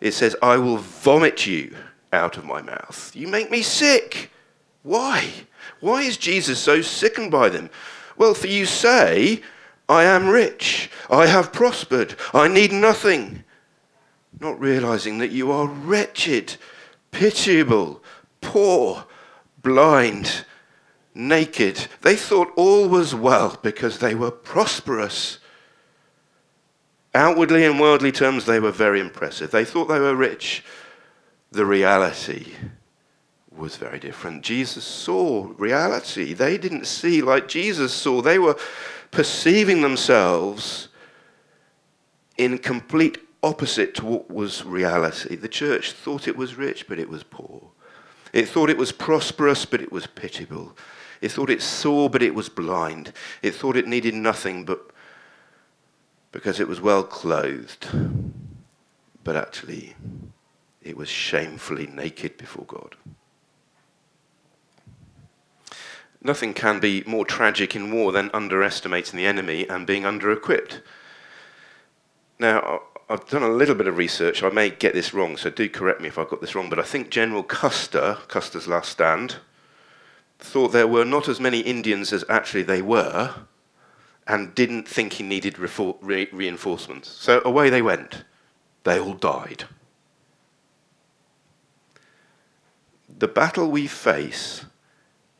It 0.00 0.12
says, 0.12 0.34
I 0.42 0.56
will 0.56 0.78
vomit 0.78 1.46
you 1.46 1.76
out 2.12 2.36
of 2.36 2.44
my 2.44 2.62
mouth. 2.62 3.12
You 3.14 3.28
make 3.28 3.50
me 3.50 3.62
sick. 3.62 4.30
Why? 4.82 5.30
Why 5.80 6.02
is 6.02 6.16
Jesus 6.16 6.58
so 6.58 6.82
sickened 6.82 7.30
by 7.30 7.48
them? 7.48 7.70
Well, 8.16 8.34
for 8.34 8.46
you 8.46 8.66
say, 8.66 9.42
I 9.88 10.04
am 10.04 10.28
rich, 10.28 10.90
I 11.10 11.26
have 11.26 11.52
prospered, 11.52 12.16
I 12.34 12.48
need 12.48 12.72
nothing 12.72 13.44
not 14.40 14.60
realizing 14.60 15.18
that 15.18 15.30
you 15.30 15.50
are 15.50 15.66
wretched, 15.66 16.56
pitiable, 17.10 18.02
poor, 18.40 19.04
blind, 19.62 20.44
naked. 21.14 21.88
They 22.02 22.16
thought 22.16 22.52
all 22.56 22.88
was 22.88 23.14
well 23.14 23.58
because 23.62 23.98
they 23.98 24.14
were 24.14 24.30
prosperous. 24.30 25.38
Outwardly, 27.14 27.64
in 27.64 27.78
worldly 27.78 28.12
terms, 28.12 28.44
they 28.44 28.60
were 28.60 28.72
very 28.72 29.00
impressive. 29.00 29.50
They 29.50 29.64
thought 29.64 29.86
they 29.86 29.98
were 29.98 30.14
rich. 30.14 30.62
The 31.50 31.64
reality 31.64 32.52
was 33.56 33.76
very 33.76 33.98
different. 33.98 34.42
Jesus 34.42 34.84
saw 34.84 35.50
reality. 35.56 36.34
They 36.34 36.58
didn't 36.58 36.86
see 36.86 37.22
like 37.22 37.48
Jesus 37.48 37.94
saw. 37.94 38.20
They 38.20 38.38
were 38.38 38.58
perceiving 39.10 39.80
themselves 39.80 40.88
in 42.36 42.58
complete 42.58 43.25
opposite 43.46 43.94
to 43.94 44.04
what 44.04 44.30
was 44.30 44.64
reality. 44.64 45.36
The 45.36 45.48
church 45.48 45.92
thought 45.92 46.28
it 46.28 46.36
was 46.36 46.56
rich, 46.56 46.88
but 46.88 46.98
it 46.98 47.08
was 47.08 47.22
poor. 47.22 47.70
It 48.32 48.48
thought 48.48 48.70
it 48.70 48.76
was 48.76 48.92
prosperous, 48.92 49.64
but 49.64 49.80
it 49.80 49.92
was 49.92 50.06
pitiable. 50.06 50.76
It 51.20 51.32
thought 51.32 51.48
it 51.48 51.62
saw, 51.62 52.08
but 52.08 52.22
it 52.22 52.34
was 52.34 52.48
blind. 52.48 53.12
It 53.42 53.54
thought 53.54 53.76
it 53.76 53.86
needed 53.86 54.14
nothing, 54.14 54.64
but 54.64 54.90
because 56.32 56.60
it 56.60 56.68
was 56.68 56.80
well 56.80 57.04
clothed. 57.04 57.88
But 59.24 59.36
actually, 59.36 59.94
it 60.82 60.96
was 60.96 61.08
shamefully 61.08 61.86
naked 61.86 62.36
before 62.36 62.66
God. 62.66 62.96
Nothing 66.20 66.52
can 66.52 66.80
be 66.80 67.04
more 67.06 67.24
tragic 67.24 67.76
in 67.76 67.92
war 67.92 68.10
than 68.10 68.30
underestimating 68.34 69.16
the 69.16 69.26
enemy 69.26 69.68
and 69.68 69.86
being 69.86 70.04
under 70.04 70.32
equipped. 70.32 70.82
Now, 72.38 72.82
I've 73.08 73.28
done 73.28 73.44
a 73.44 73.48
little 73.48 73.76
bit 73.76 73.86
of 73.86 73.96
research. 73.96 74.42
I 74.42 74.50
may 74.50 74.70
get 74.70 74.92
this 74.92 75.14
wrong, 75.14 75.36
so 75.36 75.48
do 75.48 75.68
correct 75.68 76.00
me 76.00 76.08
if 76.08 76.18
I've 76.18 76.28
got 76.28 76.40
this 76.40 76.56
wrong. 76.56 76.68
But 76.68 76.80
I 76.80 76.82
think 76.82 77.08
General 77.08 77.44
Custer, 77.44 78.18
Custer's 78.26 78.66
last 78.66 78.90
stand, 78.90 79.36
thought 80.40 80.72
there 80.72 80.88
were 80.88 81.04
not 81.04 81.28
as 81.28 81.38
many 81.38 81.60
Indians 81.60 82.12
as 82.12 82.24
actually 82.28 82.64
they 82.64 82.82
were, 82.82 83.34
and 84.26 84.54
didn't 84.56 84.88
think 84.88 85.14
he 85.14 85.22
needed 85.22 85.56
re- 85.58 86.28
reinforcements. 86.32 87.08
So 87.08 87.40
away 87.44 87.70
they 87.70 87.82
went. 87.82 88.24
They 88.82 88.98
all 88.98 89.14
died. 89.14 89.64
The 93.18 93.28
battle 93.28 93.70
we 93.70 93.86
face 93.86 94.64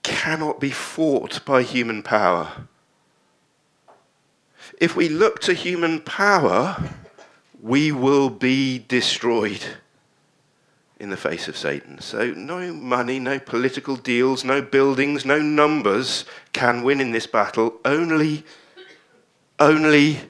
cannot 0.05 0.61
be 0.61 0.71
fought 0.71 1.45
by 1.45 1.63
human 1.63 2.05
power. 2.05 2.69
If 4.81 4.95
we 4.95 5.09
look 5.09 5.41
to 5.41 5.53
human 5.53 6.01
power, 6.01 6.91
we 7.63 7.93
will 7.93 8.31
be 8.31 8.79
destroyed 8.79 9.65
in 10.99 11.11
the 11.11 11.17
face 11.17 11.49
of 11.49 11.57
Satan. 11.57 12.01
So, 12.01 12.31
no 12.33 12.73
money, 12.73 13.19
no 13.19 13.39
political 13.39 13.97
deals, 13.97 14.45
no 14.45 14.63
buildings, 14.63 15.25
no 15.25 15.41
numbers 15.41 16.25
can 16.53 16.83
win 16.83 17.01
in 17.01 17.13
this 17.13 17.27
battle. 17.27 17.75
Only, 17.85 18.45
only 19.59 20.21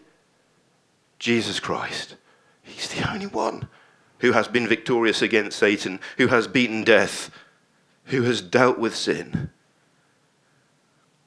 Jesus 1.18 1.60
Christ. 1.60 2.16
He's 2.62 2.88
the 2.88 3.10
only 3.10 3.26
one 3.26 3.68
who 4.18 4.32
has 4.32 4.48
been 4.48 4.66
victorious 4.66 5.22
against 5.22 5.58
Satan, 5.58 6.00
who 6.16 6.28
has 6.28 6.48
beaten 6.48 6.82
death, 6.82 7.30
who 8.06 8.22
has 8.22 8.40
dealt 8.40 8.78
with 8.78 8.96
sin. 8.96 9.50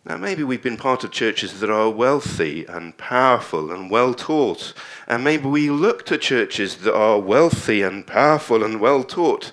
Now, 0.05 0.17
maybe 0.17 0.43
we've 0.43 0.63
been 0.63 0.77
part 0.77 1.03
of 1.03 1.11
churches 1.11 1.59
that 1.59 1.69
are 1.69 1.89
wealthy 1.89 2.65
and 2.65 2.97
powerful 2.97 3.71
and 3.71 3.91
well 3.91 4.13
taught, 4.13 4.73
and 5.07 5.23
maybe 5.23 5.47
we 5.47 5.69
look 5.69 6.05
to 6.05 6.17
churches 6.17 6.77
that 6.77 6.95
are 6.95 7.19
wealthy 7.19 7.81
and 7.81 8.07
powerful 8.07 8.63
and 8.63 8.79
well 8.79 9.03
taught. 9.03 9.51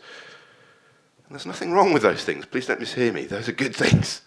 And 1.26 1.35
there's 1.35 1.46
nothing 1.46 1.72
wrong 1.72 1.92
with 1.92 2.02
those 2.02 2.24
things. 2.24 2.46
Please 2.46 2.66
don't 2.66 2.80
mishear 2.80 3.12
me. 3.12 3.24
Those 3.24 3.48
are 3.48 3.52
good 3.52 3.74
things. 3.76 4.22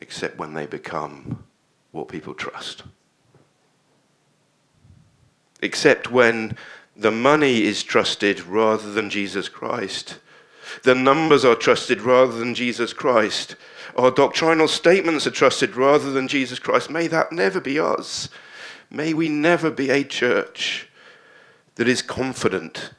Except 0.00 0.38
when 0.38 0.52
they 0.52 0.66
become 0.66 1.44
what 1.92 2.08
people 2.08 2.34
trust. 2.34 2.82
Except 5.62 6.10
when 6.10 6.56
the 6.94 7.10
money 7.10 7.62
is 7.62 7.82
trusted 7.82 8.40
rather 8.40 8.92
than 8.92 9.08
Jesus 9.08 9.48
Christ 9.48 10.18
the 10.82 10.94
numbers 10.94 11.44
are 11.44 11.54
trusted 11.54 12.00
rather 12.02 12.38
than 12.38 12.54
Jesus 12.54 12.92
Christ. 12.92 13.56
Our 13.96 14.10
doctrinal 14.10 14.68
statements 14.68 15.26
are 15.26 15.30
trusted 15.32 15.76
rather 15.76 16.10
than 16.12 16.28
Jesus 16.28 16.58
Christ. 16.58 16.90
May 16.90 17.06
that 17.08 17.32
never 17.32 17.60
be 17.60 17.78
us. 17.78 18.28
May 18.90 19.14
we 19.14 19.28
never 19.28 19.70
be 19.70 19.90
a 19.90 20.04
church 20.04 20.88
that 21.76 21.88
is 21.88 22.02
confident 22.02 22.90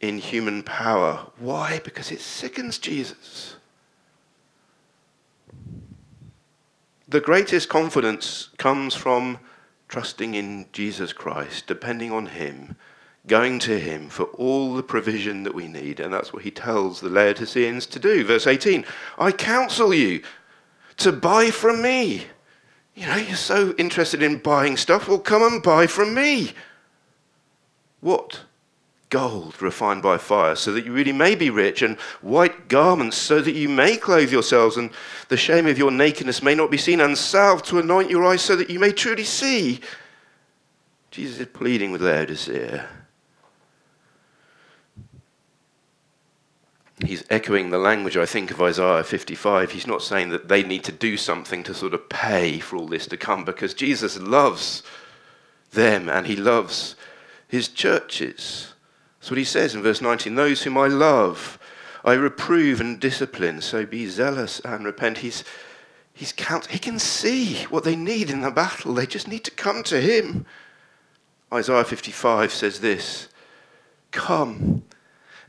in 0.00 0.18
human 0.18 0.62
power. 0.62 1.26
Why? 1.38 1.80
Because 1.82 2.10
it 2.10 2.20
sickens 2.20 2.78
Jesus. 2.78 3.56
The 7.08 7.20
greatest 7.20 7.68
confidence 7.68 8.48
comes 8.56 8.94
from 8.94 9.38
trusting 9.88 10.34
in 10.34 10.66
Jesus 10.72 11.12
Christ, 11.12 11.66
depending 11.66 12.10
on 12.10 12.26
Him 12.26 12.76
going 13.26 13.58
to 13.60 13.78
him 13.78 14.08
for 14.08 14.24
all 14.24 14.74
the 14.74 14.82
provision 14.82 15.44
that 15.44 15.54
we 15.54 15.68
need. 15.68 16.00
And 16.00 16.12
that's 16.12 16.32
what 16.32 16.42
he 16.42 16.50
tells 16.50 17.00
the 17.00 17.08
Laodiceans 17.08 17.86
to 17.86 17.98
do. 17.98 18.24
Verse 18.24 18.46
18 18.46 18.84
I 19.18 19.32
counsel 19.32 19.94
you 19.94 20.22
to 20.98 21.12
buy 21.12 21.50
from 21.50 21.82
me. 21.82 22.26
You 22.94 23.06
know, 23.06 23.16
you're 23.16 23.36
so 23.36 23.74
interested 23.78 24.22
in 24.22 24.38
buying 24.38 24.76
stuff. 24.76 25.08
Well, 25.08 25.18
come 25.18 25.42
and 25.42 25.62
buy 25.62 25.86
from 25.86 26.14
me. 26.14 26.52
What? 28.00 28.42
Gold 29.08 29.60
refined 29.62 30.02
by 30.02 30.18
fire, 30.18 30.56
so 30.56 30.72
that 30.72 30.84
you 30.84 30.92
really 30.92 31.12
may 31.12 31.34
be 31.34 31.48
rich, 31.48 31.80
and 31.82 31.98
white 32.20 32.68
garments, 32.68 33.16
so 33.16 33.40
that 33.40 33.54
you 33.54 33.68
may 33.68 33.96
clothe 33.96 34.32
yourselves, 34.32 34.76
and 34.76 34.90
the 35.28 35.36
shame 35.36 35.66
of 35.66 35.78
your 35.78 35.90
nakedness 35.90 36.42
may 36.42 36.54
not 36.54 36.70
be 36.70 36.78
seen, 36.78 37.00
and 37.00 37.16
salve 37.16 37.62
to 37.64 37.78
anoint 37.78 38.10
your 38.10 38.24
eyes, 38.26 38.42
so 38.42 38.56
that 38.56 38.70
you 38.70 38.78
may 38.78 38.90
truly 38.90 39.24
see. 39.24 39.80
Jesus 41.10 41.40
is 41.40 41.46
pleading 41.46 41.92
with 41.92 42.02
Laodicea 42.02 42.88
he's 47.02 47.24
echoing 47.30 47.70
the 47.70 47.78
language, 47.78 48.16
I 48.16 48.26
think, 48.26 48.50
of 48.50 48.60
Isaiah 48.60 49.04
55. 49.04 49.70
He's 49.70 49.86
not 49.86 50.02
saying 50.02 50.30
that 50.30 50.48
they 50.48 50.62
need 50.62 50.84
to 50.84 50.92
do 50.92 51.16
something 51.16 51.62
to 51.64 51.74
sort 51.74 51.94
of 51.94 52.08
pay 52.08 52.58
for 52.58 52.76
all 52.76 52.86
this 52.86 53.06
to 53.08 53.16
come 53.16 53.44
because 53.44 53.74
Jesus 53.74 54.18
loves 54.18 54.82
them 55.72 56.08
and 56.08 56.26
he 56.26 56.36
loves 56.36 56.96
his 57.48 57.68
churches. 57.68 58.74
That's 59.20 59.30
what 59.30 59.38
he 59.38 59.44
says 59.44 59.74
in 59.74 59.82
verse 59.82 60.00
19 60.00 60.34
Those 60.34 60.62
whom 60.62 60.78
I 60.78 60.88
love, 60.88 61.58
I 62.04 62.14
reprove 62.14 62.80
and 62.80 62.98
discipline, 62.98 63.60
so 63.60 63.86
be 63.86 64.06
zealous 64.08 64.60
and 64.60 64.84
repent. 64.84 65.18
He's, 65.18 65.44
he's 66.12 66.32
count, 66.32 66.66
he 66.66 66.78
can 66.78 66.98
see 66.98 67.64
what 67.64 67.84
they 67.84 67.96
need 67.96 68.30
in 68.30 68.40
the 68.40 68.50
battle, 68.50 68.94
they 68.94 69.06
just 69.06 69.28
need 69.28 69.44
to 69.44 69.50
come 69.50 69.82
to 69.84 70.00
him. 70.00 70.46
Isaiah 71.52 71.84
55 71.84 72.52
says 72.52 72.80
this 72.80 73.28
Come 74.10 74.84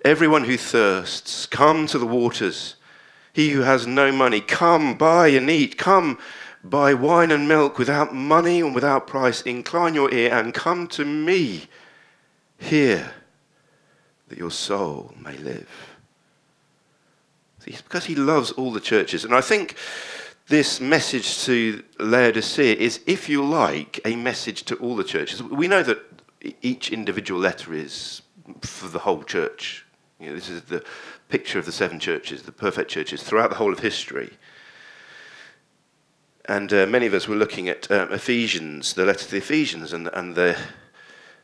Everyone 0.03 0.43
who 0.43 0.57
thirsts, 0.57 1.45
come 1.45 1.87
to 1.87 1.97
the 1.97 2.05
waters. 2.05 2.75
He 3.31 3.51
who 3.51 3.61
has 3.61 3.87
no 3.87 4.11
money, 4.11 4.41
come 4.41 4.97
buy 4.97 5.29
and 5.29 5.49
eat. 5.49 5.77
Come 5.77 6.19
buy 6.61 6.93
wine 6.93 7.31
and 7.31 7.47
milk 7.47 7.77
without 7.77 8.13
money 8.13 8.59
and 8.59 8.75
without 8.75 9.07
price. 9.07 9.41
Incline 9.43 9.95
your 9.95 10.13
ear 10.13 10.33
and 10.33 10.53
come 10.53 10.87
to 10.87 11.05
me. 11.05 11.67
Hear 12.57 13.11
that 14.27 14.37
your 14.37 14.51
soul 14.51 15.13
may 15.19 15.37
live. 15.37 15.69
It's 17.65 17.81
because 17.81 18.05
he 18.05 18.15
loves 18.15 18.51
all 18.51 18.73
the 18.73 18.81
churches. 18.81 19.23
And 19.23 19.33
I 19.33 19.39
think 19.39 19.77
this 20.47 20.81
message 20.81 21.45
to 21.45 21.81
Laodicea 21.97 22.75
is, 22.75 22.99
if 23.07 23.29
you 23.29 23.41
like, 23.41 24.01
a 24.03 24.17
message 24.17 24.63
to 24.63 24.75
all 24.75 24.97
the 24.97 25.05
churches. 25.05 25.41
We 25.41 25.69
know 25.69 25.81
that 25.83 25.99
each 26.61 26.91
individual 26.91 27.39
letter 27.39 27.73
is 27.73 28.21
for 28.61 28.89
the 28.89 28.99
whole 28.99 29.23
church 29.23 29.82
you 30.23 30.29
know, 30.29 30.35
this 30.35 30.49
is 30.49 30.61
the 30.63 30.83
picture 31.29 31.59
of 31.59 31.65
the 31.65 31.71
seven 31.71 31.99
churches, 31.99 32.43
the 32.43 32.51
perfect 32.51 32.89
churches, 32.89 33.21
throughout 33.21 33.49
the 33.49 33.57
whole 33.57 33.73
of 33.73 33.79
history. 33.79 34.31
And 36.45 36.71
uh, 36.73 36.85
many 36.87 37.05
of 37.05 37.13
us 37.13 37.27
were 37.27 37.35
looking 37.35 37.69
at 37.69 37.89
um, 37.91 38.11
Ephesians, 38.11 38.93
the 38.93 39.05
letter 39.05 39.25
to 39.25 39.31
the 39.31 39.37
Ephesians, 39.37 39.93
and, 39.93 40.09
and 40.13 40.35
the, 40.35 40.57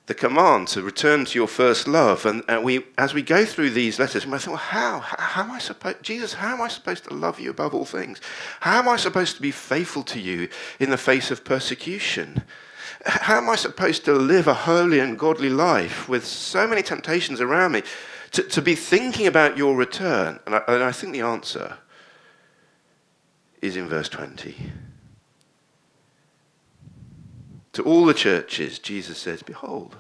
the 0.07 0.13
command 0.13 0.69
to 0.69 0.81
return 0.81 1.25
to 1.25 1.39
your 1.39 1.47
first 1.47 1.87
love. 1.87 2.25
And, 2.25 2.43
and 2.47 2.63
we, 2.63 2.85
as 2.97 3.13
we 3.13 3.21
go 3.21 3.45
through 3.45 3.71
these 3.71 3.99
letters, 3.99 4.25
we 4.25 4.31
might 4.31 4.41
think, 4.41 4.55
well, 4.55 4.57
how? 4.57 4.99
how? 4.99 5.17
How 5.19 5.43
am 5.43 5.51
I 5.51 5.59
supposed, 5.59 6.01
Jesus, 6.01 6.33
how 6.33 6.53
am 6.53 6.61
I 6.61 6.67
supposed 6.67 7.05
to 7.05 7.13
love 7.13 7.39
you 7.39 7.49
above 7.49 7.73
all 7.73 7.85
things? 7.85 8.19
How 8.61 8.79
am 8.79 8.89
I 8.89 8.97
supposed 8.97 9.35
to 9.35 9.41
be 9.41 9.51
faithful 9.51 10.03
to 10.03 10.19
you 10.19 10.49
in 10.79 10.89
the 10.89 10.97
face 10.97 11.31
of 11.31 11.45
persecution? 11.45 12.43
How 13.05 13.37
am 13.37 13.49
I 13.49 13.55
supposed 13.55 14.03
to 14.05 14.13
live 14.13 14.47
a 14.47 14.53
holy 14.53 14.99
and 14.99 15.17
godly 15.17 15.49
life 15.49 16.09
with 16.09 16.25
so 16.25 16.67
many 16.67 16.81
temptations 16.81 17.39
around 17.39 17.71
me? 17.71 17.83
To, 18.31 18.43
to 18.43 18.61
be 18.61 18.75
thinking 18.75 19.27
about 19.27 19.57
your 19.57 19.75
return? 19.75 20.39
And 20.45 20.55
I, 20.55 20.61
and 20.67 20.83
I 20.83 20.91
think 20.91 21.13
the 21.13 21.21
answer 21.21 21.77
is 23.61 23.75
in 23.75 23.87
verse 23.87 24.09
20. 24.09 24.55
To 27.73 27.83
all 27.83 28.05
the 28.05 28.13
churches, 28.13 28.79
Jesus 28.79 29.17
says, 29.17 29.43
Behold, 29.43 29.95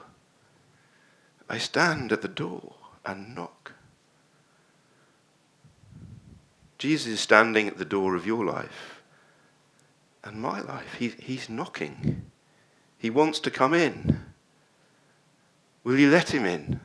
I 1.49 1.57
stand 1.57 2.11
at 2.11 2.21
the 2.21 2.27
door 2.27 2.75
and 3.05 3.35
knock. 3.35 3.73
Jesus 6.77 7.07
is 7.07 7.19
standing 7.19 7.67
at 7.67 7.77
the 7.77 7.85
door 7.85 8.15
of 8.15 8.25
your 8.25 8.45
life 8.45 9.01
and 10.23 10.41
my 10.41 10.61
life. 10.61 10.95
He, 10.97 11.09
he's 11.09 11.49
knocking. 11.49 12.31
He 12.97 13.09
wants 13.09 13.39
to 13.41 13.51
come 13.51 13.73
in. 13.73 14.21
Will 15.83 15.97
you 15.97 16.09
let 16.09 16.33
him 16.33 16.45
in? 16.45 16.79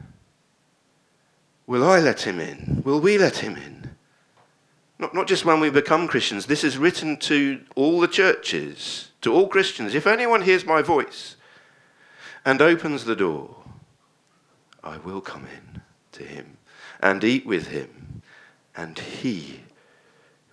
Will 1.66 1.84
I 1.84 1.98
let 1.98 2.22
him 2.22 2.40
in? 2.40 2.82
Will 2.84 3.00
we 3.00 3.18
let 3.18 3.38
him 3.38 3.56
in? 3.56 3.90
Not, 4.98 5.14
not 5.14 5.26
just 5.26 5.44
when 5.44 5.60
we 5.60 5.70
become 5.70 6.06
Christians. 6.06 6.46
This 6.46 6.64
is 6.64 6.78
written 6.78 7.16
to 7.18 7.60
all 7.74 8.00
the 8.00 8.08
churches, 8.08 9.10
to 9.22 9.32
all 9.32 9.48
Christians. 9.48 9.94
If 9.94 10.06
anyone 10.06 10.42
hears 10.42 10.64
my 10.64 10.82
voice 10.82 11.36
and 12.44 12.60
opens 12.60 13.04
the 13.04 13.16
door, 13.16 13.56
I 14.82 14.98
will 14.98 15.20
come 15.20 15.46
in 15.46 15.82
to 16.12 16.24
him 16.24 16.58
and 17.00 17.24
eat 17.24 17.46
with 17.46 17.68
him 17.68 18.22
and 18.76 18.98
he 18.98 19.60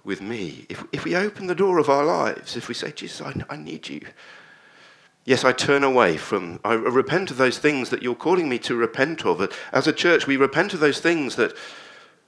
with 0.03 0.21
me. 0.21 0.65
If, 0.69 0.83
if 0.91 1.03
we 1.03 1.15
open 1.15 1.47
the 1.47 1.55
door 1.55 1.77
of 1.77 1.89
our 1.89 2.05
lives, 2.05 2.55
if 2.55 2.67
we 2.67 2.73
say, 2.73 2.91
Jesus, 2.91 3.21
I, 3.21 3.33
I 3.49 3.57
need 3.57 3.87
you, 3.89 4.01
Yes, 5.23 5.43
I 5.43 5.51
turn 5.51 5.83
away 5.83 6.17
from, 6.17 6.59
I 6.65 6.73
repent 6.73 7.29
of 7.29 7.37
those 7.37 7.59
things 7.59 7.89
that 7.91 8.01
you're 8.01 8.15
calling 8.15 8.49
me 8.49 8.57
to 8.59 8.75
repent 8.75 9.25
of. 9.25 9.55
As 9.71 9.85
a 9.87 9.93
church, 9.93 10.25
we 10.25 10.35
repent 10.35 10.73
of 10.73 10.79
those 10.79 10.99
things 10.99 11.35
that 11.35 11.55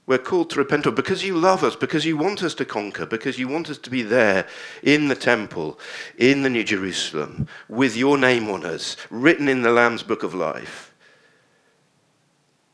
We're 0.05 0.17
called 0.17 0.49
to 0.49 0.59
repent 0.59 0.85
of 0.85 0.95
because 0.95 1.23
you 1.23 1.37
love 1.37 1.63
us, 1.63 1.77
because 1.77 2.05
you 2.05 2.17
want 2.17 2.43
us 2.43 2.53
to 2.55 2.65
conquer, 2.65 3.05
because 3.05 3.39
you 3.39 3.47
want 3.47 3.69
us 3.69 3.77
to 3.79 3.89
be 3.89 4.01
there 4.01 4.45
in 4.81 5.07
the 5.07 5.15
temple, 5.15 5.79
in 6.17 6.43
the 6.43 6.49
New 6.49 6.65
Jerusalem, 6.65 7.47
with 7.69 7.95
your 7.95 8.17
name 8.17 8.49
on 8.49 8.65
us, 8.65 8.97
written 9.09 9.47
in 9.47 9.61
the 9.61 9.71
Lamb's 9.71 10.03
book 10.03 10.23
of 10.23 10.33
life. 10.33 10.93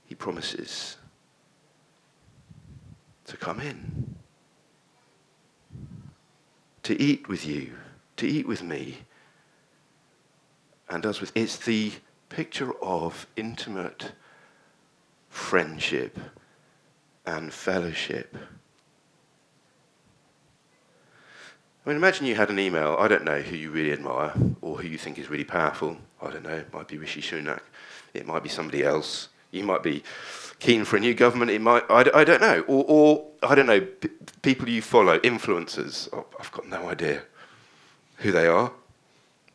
He 0.05 0.15
promises 0.15 0.97
to 3.27 3.37
come 3.37 3.59
in, 3.59 4.15
to 6.81 6.99
eat 6.99 7.27
with 7.27 7.45
you, 7.45 7.73
to 8.17 8.27
eat 8.27 8.47
with 8.47 8.63
me, 8.63 8.97
and 10.89 11.05
us 11.05 11.21
with. 11.21 11.31
It's 11.35 11.57
the 11.57 11.93
picture 12.29 12.73
of 12.83 13.27
intimate 13.35 14.11
friendship 15.29 16.17
and 17.25 17.53
fellowship. 17.53 18.35
I 21.85 21.89
mean, 21.89 21.97
imagine 21.97 22.25
you 22.25 22.35
had 22.35 22.49
an 22.49 22.59
email. 22.59 22.97
I 22.99 23.07
don't 23.07 23.23
know 23.23 23.39
who 23.41 23.55
you 23.55 23.71
really 23.71 23.91
admire 23.91 24.33
or 24.61 24.77
who 24.77 24.87
you 24.87 24.97
think 24.97 25.17
is 25.17 25.29
really 25.29 25.43
powerful. 25.43 25.97
I 26.21 26.29
don't 26.29 26.43
know. 26.43 26.49
It 26.55 26.73
might 26.73 26.87
be 26.87 26.97
Rishi 26.97 27.21
Sunak. 27.21 27.61
It 28.13 28.25
might 28.27 28.43
be 28.43 28.49
somebody 28.49 28.83
else. 28.83 29.29
You 29.51 29.63
might 29.63 29.81
be 29.81 30.03
keen 30.59 30.83
for 30.85 30.97
a 30.97 30.99
new 30.99 31.13
government. 31.13 31.51
It 31.51 31.61
might. 31.61 31.83
I, 31.89 32.05
I 32.13 32.23
don't 32.23 32.41
know. 32.41 32.63
Or, 32.67 32.85
or 32.87 33.25
I 33.41 33.55
don't 33.55 33.65
know. 33.65 33.81
P- 33.81 34.09
people 34.41 34.69
you 34.69 34.81
follow, 34.81 35.19
influencers. 35.19 36.09
Oh, 36.13 36.25
I've 36.39 36.51
got 36.51 36.67
no 36.67 36.89
idea 36.89 37.23
who 38.17 38.31
they 38.31 38.47
are. 38.47 38.71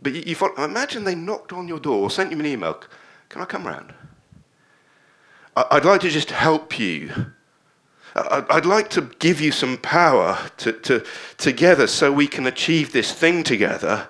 But 0.04 0.12
you, 0.12 0.22
you 0.24 0.34
follow, 0.36 0.54
imagine 0.62 1.02
they 1.02 1.16
knocked 1.16 1.52
on 1.52 1.66
your 1.66 1.80
door 1.80 2.02
or 2.02 2.10
sent 2.10 2.30
you 2.30 2.38
an 2.38 2.46
email. 2.46 2.80
Can 3.28 3.42
I 3.42 3.44
come 3.44 3.66
round? 3.66 3.92
I, 5.56 5.64
I'd 5.72 5.84
like 5.84 6.02
to 6.02 6.10
just 6.10 6.30
help 6.30 6.78
you 6.78 7.32
I'd 8.16 8.64
like 8.64 8.90
to 8.90 9.10
give 9.18 9.40
you 9.40 9.50
some 9.50 9.76
power 9.78 10.38
to, 10.58 10.72
to, 10.72 11.04
together 11.36 11.88
so 11.88 12.12
we 12.12 12.28
can 12.28 12.46
achieve 12.46 12.92
this 12.92 13.12
thing 13.12 13.42
together. 13.42 14.08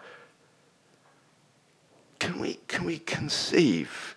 Can 2.19 2.39
we, 2.39 2.59
can 2.69 2.85
we 2.85 2.99
conceive 2.99 4.15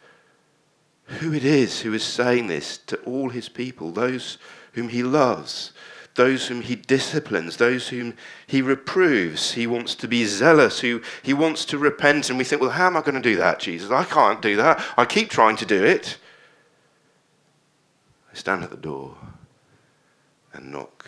who 1.06 1.34
it 1.34 1.46
is 1.46 1.80
who 1.80 1.94
is 1.94 2.04
saying 2.04 2.48
this 2.48 2.78
to 2.80 2.98
all 3.04 3.30
his 3.30 3.48
people, 3.48 3.92
those 3.92 4.38
whom 4.74 4.90
he 4.90 5.04
loves, 5.04 5.72
those 6.18 6.48
whom 6.48 6.62
he 6.62 6.76
disciplines, 6.76 7.58
those 7.58 7.88
whom 7.88 8.16
he 8.46 8.62
reproves? 8.62 9.54
He 9.54 9.66
wants 9.66 9.96
to 9.96 10.08
be 10.08 10.26
zealous, 10.26 10.82
who 10.82 11.02
he 11.24 11.34
wants 11.34 11.64
to 11.66 11.78
repent. 11.78 12.30
And 12.30 12.38
we 12.38 12.44
think, 12.44 12.62
well, 12.62 12.72
how 12.72 12.88
am 12.88 12.98
I 12.98 13.02
going 13.02 13.16
to 13.16 13.22
do 13.22 13.38
that, 13.38 13.60
Jesus? 13.60 13.90
I 13.90 14.04
can't 14.04 14.42
do 14.42 14.58
that. 14.58 14.84
I 14.98 15.06
keep 15.06 15.30
trying 15.30 15.56
to 15.58 15.66
do 15.66 15.84
it. 15.84 16.18
I 18.32 18.36
stand 18.36 18.64
at 18.64 18.72
the 18.72 18.78
door 18.78 19.16
and 20.54 20.72
knock. 20.72 21.06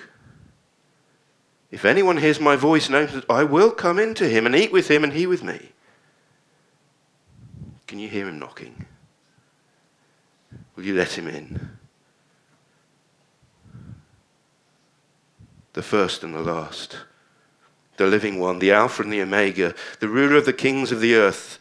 If 1.71 1.85
anyone 1.85 2.17
hears 2.17 2.39
my 2.39 2.55
voice 2.55 2.87
and 2.87 2.95
opens, 2.95 3.25
I 3.29 3.43
will 3.43 3.71
come 3.71 3.99
into 3.99 4.27
him 4.27 4.45
and 4.45 4.55
eat 4.55 4.71
with 4.71 4.89
him 4.89 5.03
and 5.03 5.13
he 5.13 5.27
with 5.27 5.43
me. 5.43 5.69
Can 7.87 7.99
you 7.99 8.07
hear 8.07 8.27
him 8.27 8.39
knocking? 8.39 8.85
Will 10.75 10.85
you 10.85 10.95
let 10.95 11.17
him 11.17 11.27
in? 11.27 11.78
The 15.73 15.83
first 15.83 16.23
and 16.23 16.33
the 16.33 16.41
last, 16.41 16.97
the 17.97 18.07
living 18.07 18.39
one, 18.39 18.59
the 18.59 18.71
Alpha 18.71 19.03
and 19.03 19.13
the 19.13 19.21
Omega, 19.21 19.75
the 19.99 20.07
ruler 20.07 20.37
of 20.37 20.45
the 20.45 20.53
kings 20.53 20.91
of 20.91 20.99
the 20.99 21.15
earth, 21.15 21.59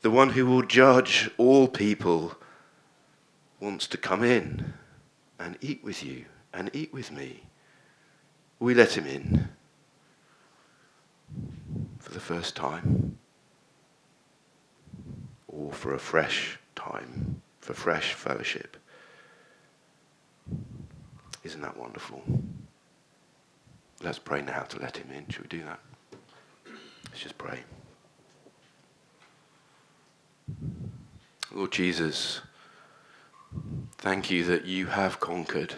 the 0.00 0.10
one 0.10 0.30
who 0.30 0.46
will 0.46 0.62
judge 0.62 1.30
all 1.36 1.68
people, 1.68 2.36
wants 3.60 3.86
to 3.88 3.96
come 3.96 4.22
in 4.22 4.74
and 5.38 5.56
eat 5.60 5.82
with 5.82 6.04
you 6.04 6.24
and 6.52 6.70
eat 6.72 6.92
with 6.92 7.10
me. 7.10 7.42
We 8.60 8.74
let 8.74 8.96
him 8.96 9.06
in 9.06 9.48
for 11.98 12.12
the 12.12 12.20
first 12.20 12.56
time 12.56 13.18
or 15.46 15.72
for 15.72 15.94
a 15.94 15.98
fresh 15.98 16.58
time, 16.74 17.42
for 17.60 17.74
fresh 17.74 18.14
fellowship. 18.14 18.76
Isn't 21.44 21.62
that 21.62 21.76
wonderful? 21.76 22.22
Let's 24.02 24.18
pray 24.18 24.42
now 24.42 24.62
to 24.62 24.80
let 24.80 24.96
him 24.96 25.10
in. 25.10 25.28
Should 25.28 25.42
we 25.42 25.58
do 25.58 25.64
that? 25.64 25.80
Let's 27.06 27.20
just 27.20 27.38
pray. 27.38 27.60
Lord 31.52 31.72
Jesus, 31.72 32.40
thank 33.98 34.30
you 34.30 34.44
that 34.44 34.64
you 34.66 34.86
have 34.86 35.18
conquered 35.18 35.74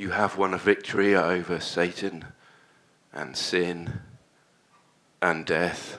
you 0.00 0.10
have 0.10 0.38
won 0.38 0.54
a 0.54 0.58
victory 0.58 1.14
over 1.14 1.60
Satan 1.60 2.24
and 3.12 3.36
sin 3.36 4.00
and 5.20 5.44
death. 5.44 5.98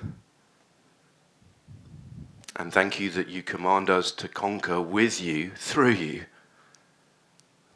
And 2.56 2.74
thank 2.74 3.00
you 3.00 3.12
that 3.12 3.28
you 3.28 3.44
command 3.44 3.92
us 3.92 4.12
to 4.14 4.28
conquer 4.28 4.82
with 4.82 5.22
you, 5.22 5.52
through 5.56 5.92
you. 5.92 6.26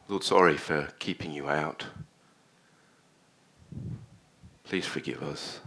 Lord, 0.08 0.24
sorry 0.24 0.56
for 0.56 0.88
keeping 0.98 1.30
you 1.30 1.48
out. 1.48 1.86
Please 4.66 4.84
forgive 4.84 5.22
us. 5.22 5.60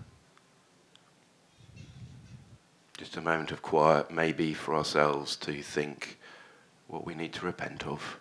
Just 2.97 3.15
a 3.15 3.21
moment 3.21 3.51
of 3.51 3.61
quiet, 3.61 4.11
maybe 4.11 4.53
for 4.53 4.75
ourselves 4.75 5.37
to 5.37 5.61
think 5.61 6.19
what 6.87 7.05
we 7.05 7.15
need 7.15 7.31
to 7.33 7.45
repent 7.45 7.87
of. 7.87 8.19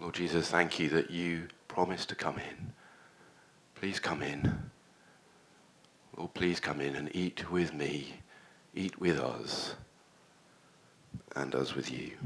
Lord 0.00 0.14
Jesus, 0.14 0.50
thank 0.50 0.80
you 0.80 0.88
that 0.88 1.12
you 1.12 1.46
promised 1.68 2.08
to 2.08 2.16
come 2.16 2.38
in. 2.38 2.72
Please 3.76 4.00
come 4.00 4.20
in. 4.20 4.70
Lord, 6.16 6.34
please 6.34 6.58
come 6.58 6.80
in 6.80 6.96
and 6.96 7.14
eat 7.14 7.52
with 7.52 7.72
me, 7.72 8.14
eat 8.74 9.00
with 9.00 9.20
us, 9.20 9.76
and 11.36 11.54
us 11.54 11.76
with 11.76 11.92
you 11.92 12.16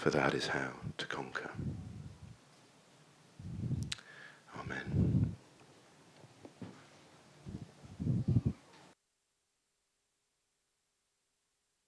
for 0.00 0.08
that 0.08 0.32
is 0.32 0.46
how 0.46 0.70
to 0.96 1.06
conquer. 1.06 1.50
Amen. 4.58 5.19